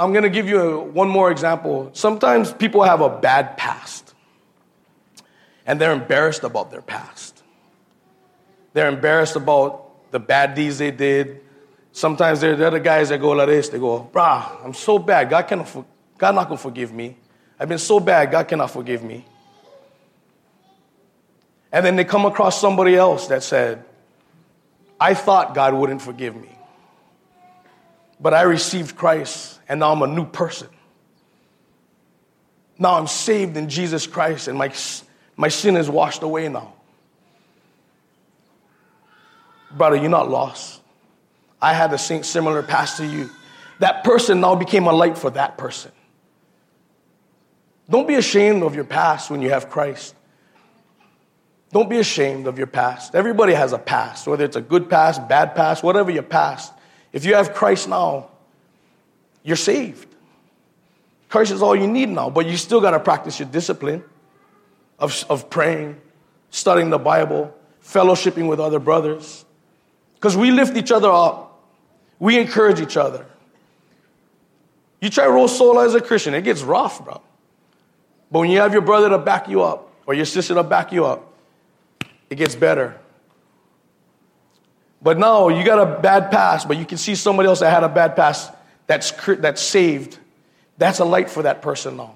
I'm 0.00 0.14
gonna 0.14 0.30
give 0.30 0.48
you 0.48 0.60
a, 0.60 0.82
one 0.82 1.10
more 1.10 1.30
example. 1.30 1.90
Sometimes 1.92 2.54
people 2.54 2.82
have 2.84 3.02
a 3.02 3.10
bad 3.10 3.58
past, 3.58 4.14
and 5.66 5.78
they're 5.78 5.92
embarrassed 5.92 6.44
about 6.44 6.70
their 6.70 6.80
past. 6.80 7.42
They're 8.72 8.88
embarrassed 8.88 9.36
about 9.36 10.10
the 10.10 10.18
bad 10.18 10.54
deeds 10.54 10.78
they 10.78 10.90
did, 10.90 11.42
Sometimes 11.98 12.40
there, 12.40 12.52
are 12.62 12.70
the 12.70 12.78
guys 12.78 13.08
that 13.08 13.20
go 13.20 13.30
like 13.30 13.48
this. 13.48 13.70
They 13.70 13.78
go, 13.80 14.08
brah, 14.12 14.64
I'm 14.64 14.72
so 14.72 15.00
bad. 15.00 15.28
God 15.30 15.42
cannot, 15.48 15.84
God 16.16 16.34
not 16.34 16.44
gonna 16.44 16.56
forgive 16.56 16.92
me. 16.92 17.16
I've 17.58 17.68
been 17.68 17.78
so 17.78 17.98
bad. 17.98 18.30
God 18.30 18.46
cannot 18.46 18.70
forgive 18.70 19.02
me. 19.02 19.24
And 21.72 21.84
then 21.84 21.96
they 21.96 22.04
come 22.04 22.24
across 22.24 22.60
somebody 22.60 22.94
else 22.94 23.26
that 23.26 23.42
said, 23.42 23.84
I 25.00 25.14
thought 25.14 25.54
God 25.54 25.74
wouldn't 25.74 26.02
forgive 26.02 26.36
me. 26.36 26.50
But 28.20 28.34
I 28.34 28.42
received 28.42 28.96
Christ 28.96 29.60
and 29.68 29.80
now 29.80 29.92
I'm 29.92 30.02
a 30.02 30.06
new 30.06 30.26
person. 30.26 30.68
Now 32.78 32.94
I'm 32.94 33.06
saved 33.06 33.56
in 33.56 33.68
Jesus 33.68 34.06
Christ 34.06 34.48
and 34.48 34.58
my, 34.58 34.72
my 35.36 35.48
sin 35.48 35.76
is 35.76 35.88
washed 35.88 36.22
away 36.22 36.48
now. 36.48 36.74
Brother, 39.70 39.96
you're 39.96 40.10
not 40.10 40.30
lost. 40.30 40.80
I 41.60 41.74
had 41.74 41.92
a 41.92 41.98
similar 41.98 42.62
past 42.62 42.96
to 42.98 43.06
you. 43.06 43.30
That 43.80 44.02
person 44.02 44.40
now 44.40 44.54
became 44.54 44.86
a 44.86 44.92
light 44.92 45.18
for 45.18 45.30
that 45.30 45.58
person. 45.58 45.92
Don't 47.88 48.06
be 48.06 48.14
ashamed 48.14 48.62
of 48.62 48.74
your 48.74 48.84
past 48.84 49.30
when 49.30 49.40
you 49.40 49.50
have 49.50 49.70
Christ. 49.70 50.14
Don't 51.70 51.90
be 51.90 51.98
ashamed 51.98 52.46
of 52.46 52.56
your 52.56 52.66
past. 52.66 53.14
Everybody 53.14 53.52
has 53.52 53.72
a 53.72 53.78
past, 53.78 54.26
whether 54.26 54.44
it's 54.44 54.56
a 54.56 54.60
good 54.60 54.88
past, 54.88 55.28
bad 55.28 55.54
past, 55.54 55.82
whatever 55.82 56.10
your 56.10 56.22
past. 56.22 56.72
If 57.12 57.24
you 57.24 57.34
have 57.34 57.52
Christ 57.54 57.88
now, 57.88 58.28
you're 59.42 59.56
saved. 59.56 60.06
Christ 61.28 61.52
is 61.52 61.60
all 61.60 61.76
you 61.76 61.86
need 61.86 62.08
now, 62.08 62.30
but 62.30 62.46
you 62.46 62.56
still 62.56 62.80
got 62.80 62.92
to 62.92 63.00
practice 63.00 63.38
your 63.38 63.48
discipline 63.48 64.02
of, 64.98 65.24
of 65.28 65.50
praying, 65.50 66.00
studying 66.50 66.88
the 66.88 66.98
Bible, 66.98 67.54
fellowshipping 67.84 68.48
with 68.48 68.60
other 68.60 68.78
brothers. 68.78 69.44
Because 70.14 70.36
we 70.36 70.50
lift 70.50 70.76
each 70.76 70.90
other 70.90 71.10
up. 71.10 71.62
We 72.18 72.38
encourage 72.38 72.80
each 72.80 72.96
other. 72.96 73.26
You 75.00 75.10
try 75.10 75.24
to 75.24 75.30
roll 75.30 75.48
solo 75.48 75.80
as 75.80 75.94
a 75.94 76.00
Christian, 76.00 76.34
it 76.34 76.42
gets 76.42 76.62
rough, 76.62 77.04
bro. 77.04 77.20
But 78.30 78.38
when 78.40 78.50
you 78.50 78.58
have 78.58 78.72
your 78.72 78.82
brother 78.82 79.10
to 79.10 79.18
back 79.18 79.48
you 79.48 79.62
up 79.62 79.92
or 80.06 80.14
your 80.14 80.24
sister 80.24 80.54
to 80.54 80.62
back 80.62 80.92
you 80.92 81.04
up, 81.04 81.27
it 82.30 82.36
gets 82.36 82.54
better. 82.54 82.96
But 85.00 85.18
now 85.18 85.48
you 85.48 85.64
got 85.64 85.78
a 85.78 86.00
bad 86.00 86.30
past, 86.30 86.66
but 86.66 86.76
you 86.76 86.84
can 86.84 86.98
see 86.98 87.14
somebody 87.14 87.48
else 87.48 87.60
that 87.60 87.70
had 87.70 87.84
a 87.84 87.88
bad 87.88 88.16
past 88.16 88.52
that's, 88.86 89.12
that's 89.26 89.62
saved. 89.62 90.18
That's 90.76 90.98
a 90.98 91.04
light 91.04 91.30
for 91.30 91.42
that 91.42 91.62
person 91.62 91.96
now. 91.96 92.14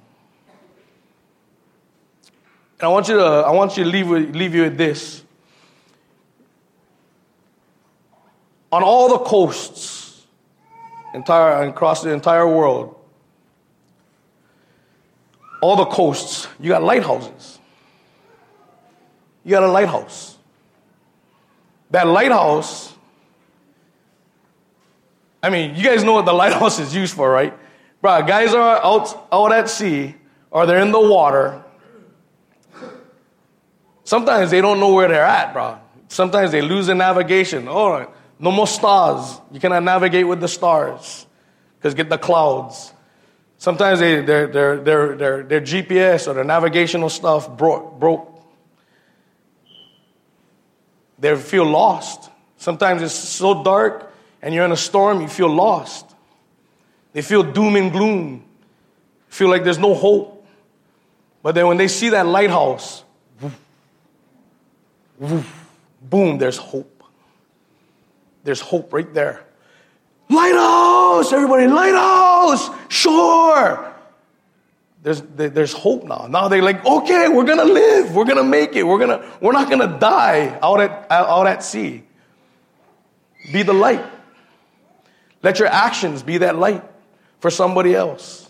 And 2.78 2.86
I 2.86 2.88
want 2.88 3.08
you 3.08 3.16
to, 3.16 3.22
I 3.22 3.52
want 3.52 3.76
you 3.76 3.84
to 3.84 3.90
leave, 3.90 4.08
leave 4.08 4.54
you 4.54 4.62
with 4.62 4.76
this. 4.76 5.22
On 8.72 8.82
all 8.82 9.10
the 9.10 9.18
coasts, 9.18 10.24
entire, 11.14 11.68
across 11.68 12.02
the 12.02 12.10
entire 12.10 12.48
world, 12.48 12.96
all 15.60 15.76
the 15.76 15.84
coasts, 15.84 16.48
you 16.58 16.70
got 16.70 16.82
lighthouses. 16.82 17.60
You 19.44 19.50
got 19.50 19.62
a 19.62 19.70
lighthouse. 19.70 20.36
That 21.90 22.06
lighthouse, 22.06 22.94
I 25.42 25.50
mean, 25.50 25.74
you 25.74 25.82
guys 25.82 26.04
know 26.04 26.12
what 26.12 26.24
the 26.24 26.32
lighthouse 26.42 26.78
is 26.78 26.94
used 26.94 27.14
for, 27.14 27.30
right? 27.30 27.56
Bro, 28.00 28.22
guys 28.22 28.54
are 28.54 28.84
out, 28.84 29.28
out 29.30 29.52
at 29.52 29.68
sea 29.68 30.14
or 30.50 30.66
they're 30.66 30.80
in 30.80 30.92
the 30.92 31.00
water. 31.00 31.62
Sometimes 34.04 34.50
they 34.50 34.60
don't 34.60 34.80
know 34.80 34.92
where 34.92 35.08
they're 35.08 35.24
at, 35.24 35.52
bro. 35.52 35.78
Sometimes 36.08 36.52
they 36.52 36.60
lose 36.60 36.88
the 36.88 36.94
navigation. 36.94 37.68
Oh, 37.68 38.12
no 38.38 38.50
more 38.50 38.66
stars. 38.66 39.40
You 39.52 39.60
cannot 39.60 39.82
navigate 39.82 40.26
with 40.26 40.40
the 40.40 40.48
stars 40.48 41.26
because 41.78 41.94
get 41.94 42.10
the 42.10 42.18
clouds. 42.18 42.92
Sometimes 43.58 44.00
they, 44.00 44.20
their, 44.20 44.46
their, 44.48 44.76
their, 44.78 45.16
their, 45.16 45.42
their 45.44 45.60
GPS 45.60 46.26
or 46.26 46.34
their 46.34 46.44
navigational 46.44 47.08
stuff 47.08 47.56
broke. 47.56 47.98
broke. 48.00 48.31
They 51.22 51.36
feel 51.36 51.64
lost. 51.64 52.30
Sometimes 52.56 53.00
it's 53.00 53.14
so 53.14 53.62
dark 53.62 54.12
and 54.42 54.52
you're 54.52 54.64
in 54.64 54.72
a 54.72 54.76
storm, 54.76 55.20
you 55.20 55.28
feel 55.28 55.48
lost. 55.48 56.04
They 57.12 57.22
feel 57.22 57.44
doom 57.44 57.76
and 57.76 57.92
gloom, 57.92 58.44
feel 59.28 59.48
like 59.48 59.62
there's 59.62 59.78
no 59.78 59.94
hope. 59.94 60.44
But 61.40 61.54
then 61.54 61.68
when 61.68 61.76
they 61.76 61.86
see 61.86 62.08
that 62.08 62.26
lighthouse, 62.26 63.04
boom, 66.00 66.38
there's 66.38 66.56
hope. 66.56 67.04
There's 68.42 68.60
hope 68.60 68.92
right 68.92 69.14
there. 69.14 69.44
Lighthouse, 70.28 71.32
everybody, 71.32 71.68
lighthouse, 71.68 72.68
shore. 72.88 73.91
There's, 75.02 75.20
there's 75.20 75.72
hope 75.72 76.04
now. 76.04 76.28
Now 76.30 76.46
they're 76.48 76.62
like, 76.62 76.84
okay, 76.86 77.28
we're 77.28 77.44
gonna 77.44 77.64
live, 77.64 78.14
we're 78.14 78.24
gonna 78.24 78.44
make 78.44 78.76
it, 78.76 78.84
we're 78.84 79.00
gonna, 79.00 79.28
we're 79.40 79.52
not 79.52 79.68
gonna 79.68 79.98
die 79.98 80.58
out 80.62 80.80
at, 80.80 81.10
out 81.10 81.46
at 81.46 81.64
sea. 81.64 82.04
Be 83.52 83.64
the 83.64 83.72
light. 83.72 84.04
Let 85.42 85.58
your 85.58 85.66
actions 85.66 86.22
be 86.22 86.38
that 86.38 86.56
light 86.56 86.84
for 87.40 87.50
somebody 87.50 87.96
else. 87.96 88.48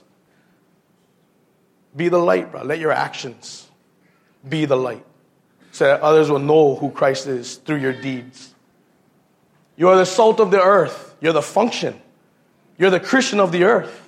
Be 1.96 2.10
the 2.10 2.18
light, 2.18 2.52
bro. 2.52 2.62
Let 2.62 2.78
your 2.78 2.92
actions 2.92 3.66
be 4.46 4.66
the 4.66 4.76
light 4.76 5.04
so 5.70 5.86
that 5.86 6.02
others 6.02 6.30
will 6.30 6.38
know 6.38 6.74
who 6.74 6.90
Christ 6.90 7.26
is 7.26 7.56
through 7.56 7.78
your 7.78 7.94
deeds. 7.94 8.54
You 9.76 9.88
are 9.88 9.96
the 9.96 10.04
salt 10.04 10.38
of 10.38 10.50
the 10.50 10.60
earth, 10.60 11.16
you're 11.20 11.32
the 11.32 11.40
function, 11.40 12.00
you're 12.76 12.90
the 12.90 13.00
Christian 13.00 13.40
of 13.40 13.52
the 13.52 13.64
earth. 13.64 14.01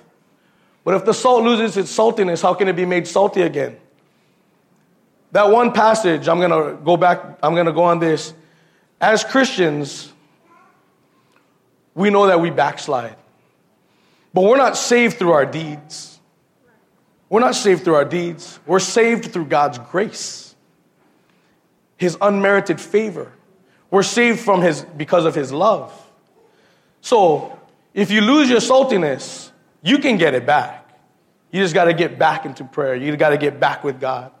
But 0.85 0.93
if 0.93 1.03
the 1.03 1.13
salt 1.13 1.43
loses 1.43 1.75
its 1.75 1.95
saltiness, 1.95 2.43
how 2.43 2.53
can 2.53 2.69
it 2.69 2.75
be 2.75 2.85
made 2.85 3.07
salty 3.07 3.41
again? 3.41 3.75
That 5.31 5.49
one 5.49 5.73
passage, 5.73 6.29
I'm 6.29 6.37
going 6.37 6.51
to 6.51 6.81
go 6.81 6.95
back, 6.95 7.39
I'm 7.43 7.55
going 7.55 7.65
to 7.65 7.73
go 7.73 7.83
on 7.83 7.99
this. 7.99 8.33
As 9.01 9.23
Christians, 9.23 10.13
we 11.95 12.11
know 12.11 12.27
that 12.27 12.39
we 12.39 12.51
backslide. 12.51 13.15
But 14.31 14.43
we're 14.43 14.57
not 14.57 14.77
saved 14.77 15.17
through 15.17 15.31
our 15.31 15.45
deeds. 15.45 16.19
We're 17.29 17.39
not 17.39 17.55
saved 17.55 17.83
through 17.83 17.95
our 17.95 18.05
deeds. 18.05 18.59
We're 18.67 18.79
saved 18.79 19.33
through 19.33 19.45
God's 19.45 19.79
grace, 19.79 20.55
His 21.97 22.15
unmerited 22.21 22.79
favor. 22.79 23.31
We're 23.89 24.03
saved 24.03 24.39
from 24.39 24.61
His 24.61 24.85
because 24.95 25.25
of 25.25 25.33
His 25.33 25.51
love. 25.51 25.91
So, 27.01 27.59
if 27.93 28.11
you 28.11 28.21
lose 28.21 28.49
your 28.49 28.59
saltiness, 28.59 29.51
you 29.85 29.99
can 29.99 30.17
get 30.17 30.33
it 30.33 30.45
back. 30.45 30.89
You 31.51 31.61
just 31.61 31.73
got 31.73 31.85
to 31.85 31.93
get 31.93 32.19
back 32.19 32.45
into 32.45 32.65
prayer. 32.65 32.95
You 32.95 33.15
got 33.15 33.29
to 33.29 33.37
get 33.37 33.59
back 33.59 33.85
with 33.85 34.01
God. 34.01 34.31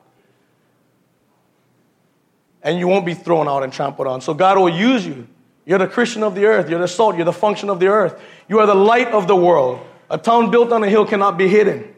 And 2.61 2.77
you 2.77 2.89
won't 2.89 3.05
be 3.05 3.13
thrown 3.13 3.47
out 3.47 3.63
and 3.63 3.71
trampled 3.71 4.07
on. 4.07 4.19
So 4.19 4.33
God 4.33 4.57
will 4.57 4.69
use 4.69 5.05
you 5.05 5.27
you're 5.65 5.79
the 5.79 5.87
Christian 5.87 6.23
of 6.23 6.35
the 6.35 6.45
earth. 6.45 6.69
You're 6.69 6.79
the 6.79 6.87
salt. 6.87 7.15
You're 7.15 7.25
the 7.25 7.33
function 7.33 7.69
of 7.69 7.79
the 7.79 7.87
earth. 7.87 8.21
You 8.47 8.59
are 8.59 8.67
the 8.67 8.75
light 8.75 9.07
of 9.07 9.27
the 9.27 9.35
world. 9.35 9.85
A 10.09 10.17
town 10.17 10.51
built 10.51 10.71
on 10.71 10.83
a 10.83 10.89
hill 10.89 11.05
cannot 11.05 11.37
be 11.37 11.47
hidden. 11.47 11.93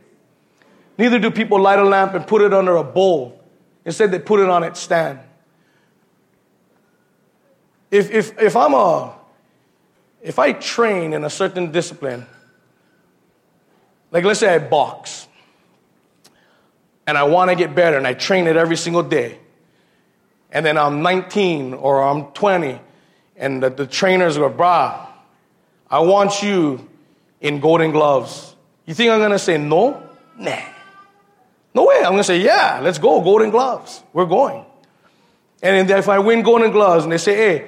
Neither 0.98 1.20
do 1.20 1.30
people 1.30 1.60
light 1.60 1.78
a 1.78 1.84
lamp 1.84 2.14
and 2.14 2.26
put 2.26 2.42
it 2.42 2.54
under 2.54 2.78
a 2.78 2.84
bowl. 2.84 3.44
Instead, 3.84 4.12
they 4.12 4.20
put 4.20 4.40
it 4.40 4.50
on 4.50 4.64
its 4.64 4.80
stand. 4.80 5.20
If, 7.92 8.10
if, 8.10 8.42
if 8.42 8.56
I'm 8.56 8.74
a, 8.74 9.16
if 10.22 10.40
I 10.40 10.54
train 10.54 11.14
in 11.14 11.24
a 11.24 11.30
certain 11.30 11.72
discipline, 11.72 12.26
like 14.12 14.24
let's 14.24 14.40
say 14.40 14.54
I 14.54 14.60
box, 14.60 15.28
and 17.06 17.18
I 17.18 17.24
want 17.24 17.50
to 17.50 17.56
get 17.56 17.76
better, 17.76 17.98
and 17.98 18.08
I 18.08 18.14
train 18.14 18.48
it 18.48 18.58
every 18.58 18.78
single 18.78 19.04
day, 19.04 19.40
and 20.52 20.66
then 20.66 20.78
I'm 20.78 21.02
19 21.02 21.74
or 21.74 22.02
I'm 22.02 22.26
20, 22.32 22.80
and 23.36 23.64
the, 23.64 23.70
the 23.70 23.88
trainers 23.88 24.38
go, 24.38 24.50
brah, 24.50 25.08
I 25.90 26.00
want 26.00 26.42
you 26.44 26.90
in 27.42 27.60
golden 27.60 27.92
gloves. 27.92 28.56
You 28.86 28.94
think 28.94 29.12
I'm 29.12 29.20
gonna 29.20 29.40
say 29.40 29.58
no? 29.58 30.04
Nah. 30.38 30.60
No 31.74 31.86
way. 31.86 31.98
I'm 31.98 32.12
gonna 32.12 32.24
say, 32.24 32.42
yeah, 32.42 32.80
let's 32.82 32.98
go, 32.98 33.22
golden 33.22 33.52
gloves. 33.52 34.02
We're 34.14 34.26
going. 34.26 34.66
And 35.62 35.90
if 35.90 36.10
I 36.10 36.20
win 36.20 36.42
golden 36.44 36.72
gloves 36.72 37.04
and 37.04 37.12
they 37.12 37.18
say, 37.18 37.36
hey, 37.36 37.68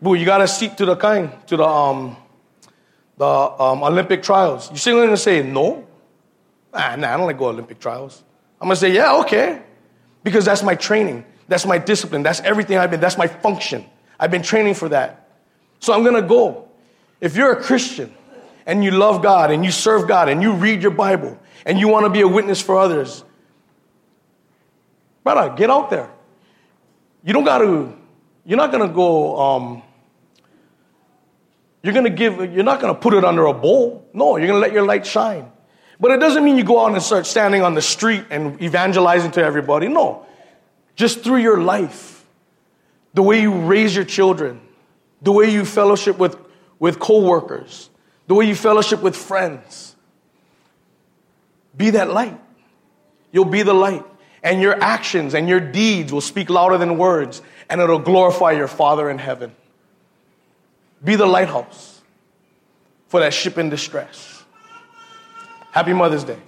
boo, 0.00 0.14
you 0.14 0.24
got 0.24 0.40
a 0.40 0.48
seat 0.48 0.76
to 0.78 0.86
the 0.86 0.96
kind, 0.96 1.30
to 1.48 1.56
the 1.56 1.64
um, 1.64 2.16
the 3.18 3.26
um, 3.26 3.82
Olympic 3.82 4.22
trials. 4.22 4.70
You 4.70 4.78
still 4.78 5.04
gonna 5.04 5.16
say 5.16 5.42
no? 5.42 5.86
Ah, 6.72 6.96
nah, 6.96 7.12
I 7.12 7.16
don't 7.16 7.26
like 7.26 7.38
go 7.38 7.48
Olympic 7.48 7.78
trials. 7.78 8.22
I'm 8.60 8.68
gonna 8.68 8.76
say, 8.76 8.92
yeah, 8.92 9.16
okay. 9.20 9.62
Because 10.22 10.44
that's 10.44 10.62
my 10.62 10.74
training. 10.74 11.24
That's 11.48 11.64
my 11.64 11.78
discipline. 11.78 12.22
That's 12.22 12.40
everything 12.40 12.76
I've 12.78 12.90
been, 12.90 13.00
that's 13.00 13.18
my 13.18 13.26
function. 13.26 13.84
I've 14.20 14.30
been 14.30 14.42
training 14.42 14.74
for 14.74 14.90
that. 14.90 15.28
So 15.80 15.92
I'm 15.92 16.02
going 16.02 16.14
to 16.14 16.28
go. 16.28 16.68
If 17.20 17.36
you're 17.36 17.52
a 17.52 17.62
Christian 17.62 18.14
and 18.66 18.84
you 18.84 18.90
love 18.90 19.22
God 19.22 19.50
and 19.50 19.64
you 19.64 19.70
serve 19.70 20.06
God 20.06 20.28
and 20.28 20.42
you 20.42 20.52
read 20.52 20.82
your 20.82 20.90
Bible 20.90 21.38
and 21.64 21.78
you 21.78 21.88
want 21.88 22.04
to 22.04 22.10
be 22.10 22.20
a 22.20 22.28
witness 22.28 22.60
for 22.60 22.78
others, 22.78 23.24
brother, 25.24 25.54
get 25.56 25.70
out 25.70 25.90
there. 25.90 26.10
You 27.24 27.32
don't 27.32 27.44
got 27.44 27.58
to, 27.58 27.96
you're 28.44 28.58
not 28.58 28.70
going 28.70 28.86
to 28.86 28.94
go, 28.94 29.40
um, 29.40 29.82
you're 31.82 31.92
going 31.92 32.04
to 32.04 32.10
give, 32.10 32.52
you're 32.52 32.64
not 32.64 32.80
going 32.80 32.94
to 32.94 33.00
put 33.00 33.14
it 33.14 33.24
under 33.24 33.46
a 33.46 33.54
bowl. 33.54 34.08
No, 34.12 34.36
you're 34.36 34.46
going 34.46 34.60
to 34.60 34.66
let 34.66 34.72
your 34.72 34.84
light 34.84 35.06
shine. 35.06 35.50
But 36.00 36.12
it 36.12 36.20
doesn't 36.20 36.44
mean 36.44 36.56
you 36.56 36.64
go 36.64 36.84
out 36.84 36.92
and 36.92 37.02
start 37.02 37.26
standing 37.26 37.62
on 37.62 37.74
the 37.74 37.82
street 37.82 38.24
and 38.30 38.60
evangelizing 38.62 39.32
to 39.32 39.42
everybody. 39.42 39.88
No. 39.88 40.26
Just 40.96 41.22
through 41.22 41.38
your 41.38 41.60
life 41.60 42.18
the 43.14 43.22
way 43.22 43.40
you 43.40 43.52
raise 43.52 43.96
your 43.96 44.04
children, 44.04 44.60
the 45.22 45.32
way 45.32 45.50
you 45.50 45.64
fellowship 45.64 46.18
with, 46.18 46.36
with 46.78 47.00
coworkers, 47.00 47.90
the 48.28 48.34
way 48.34 48.46
you 48.46 48.54
fellowship 48.54 49.02
with 49.02 49.16
friends. 49.16 49.96
Be 51.76 51.90
that 51.90 52.10
light. 52.10 52.38
You'll 53.32 53.46
be 53.46 53.62
the 53.62 53.74
light. 53.74 54.04
And 54.42 54.62
your 54.62 54.80
actions 54.80 55.34
and 55.34 55.48
your 55.48 55.58
deeds 55.58 56.12
will 56.12 56.20
speak 56.20 56.48
louder 56.48 56.78
than 56.78 56.96
words, 56.96 57.42
and 57.68 57.80
it'll 57.80 57.98
glorify 57.98 58.52
your 58.52 58.68
Father 58.68 59.10
in 59.10 59.18
heaven. 59.18 59.52
Be 61.02 61.16
the 61.16 61.26
lighthouse 61.26 62.00
for 63.08 63.20
that 63.20 63.32
ship 63.32 63.58
in 63.58 63.70
distress. 63.70 64.44
Happy 65.72 65.92
Mother's 65.92 66.24
Day. 66.24 66.38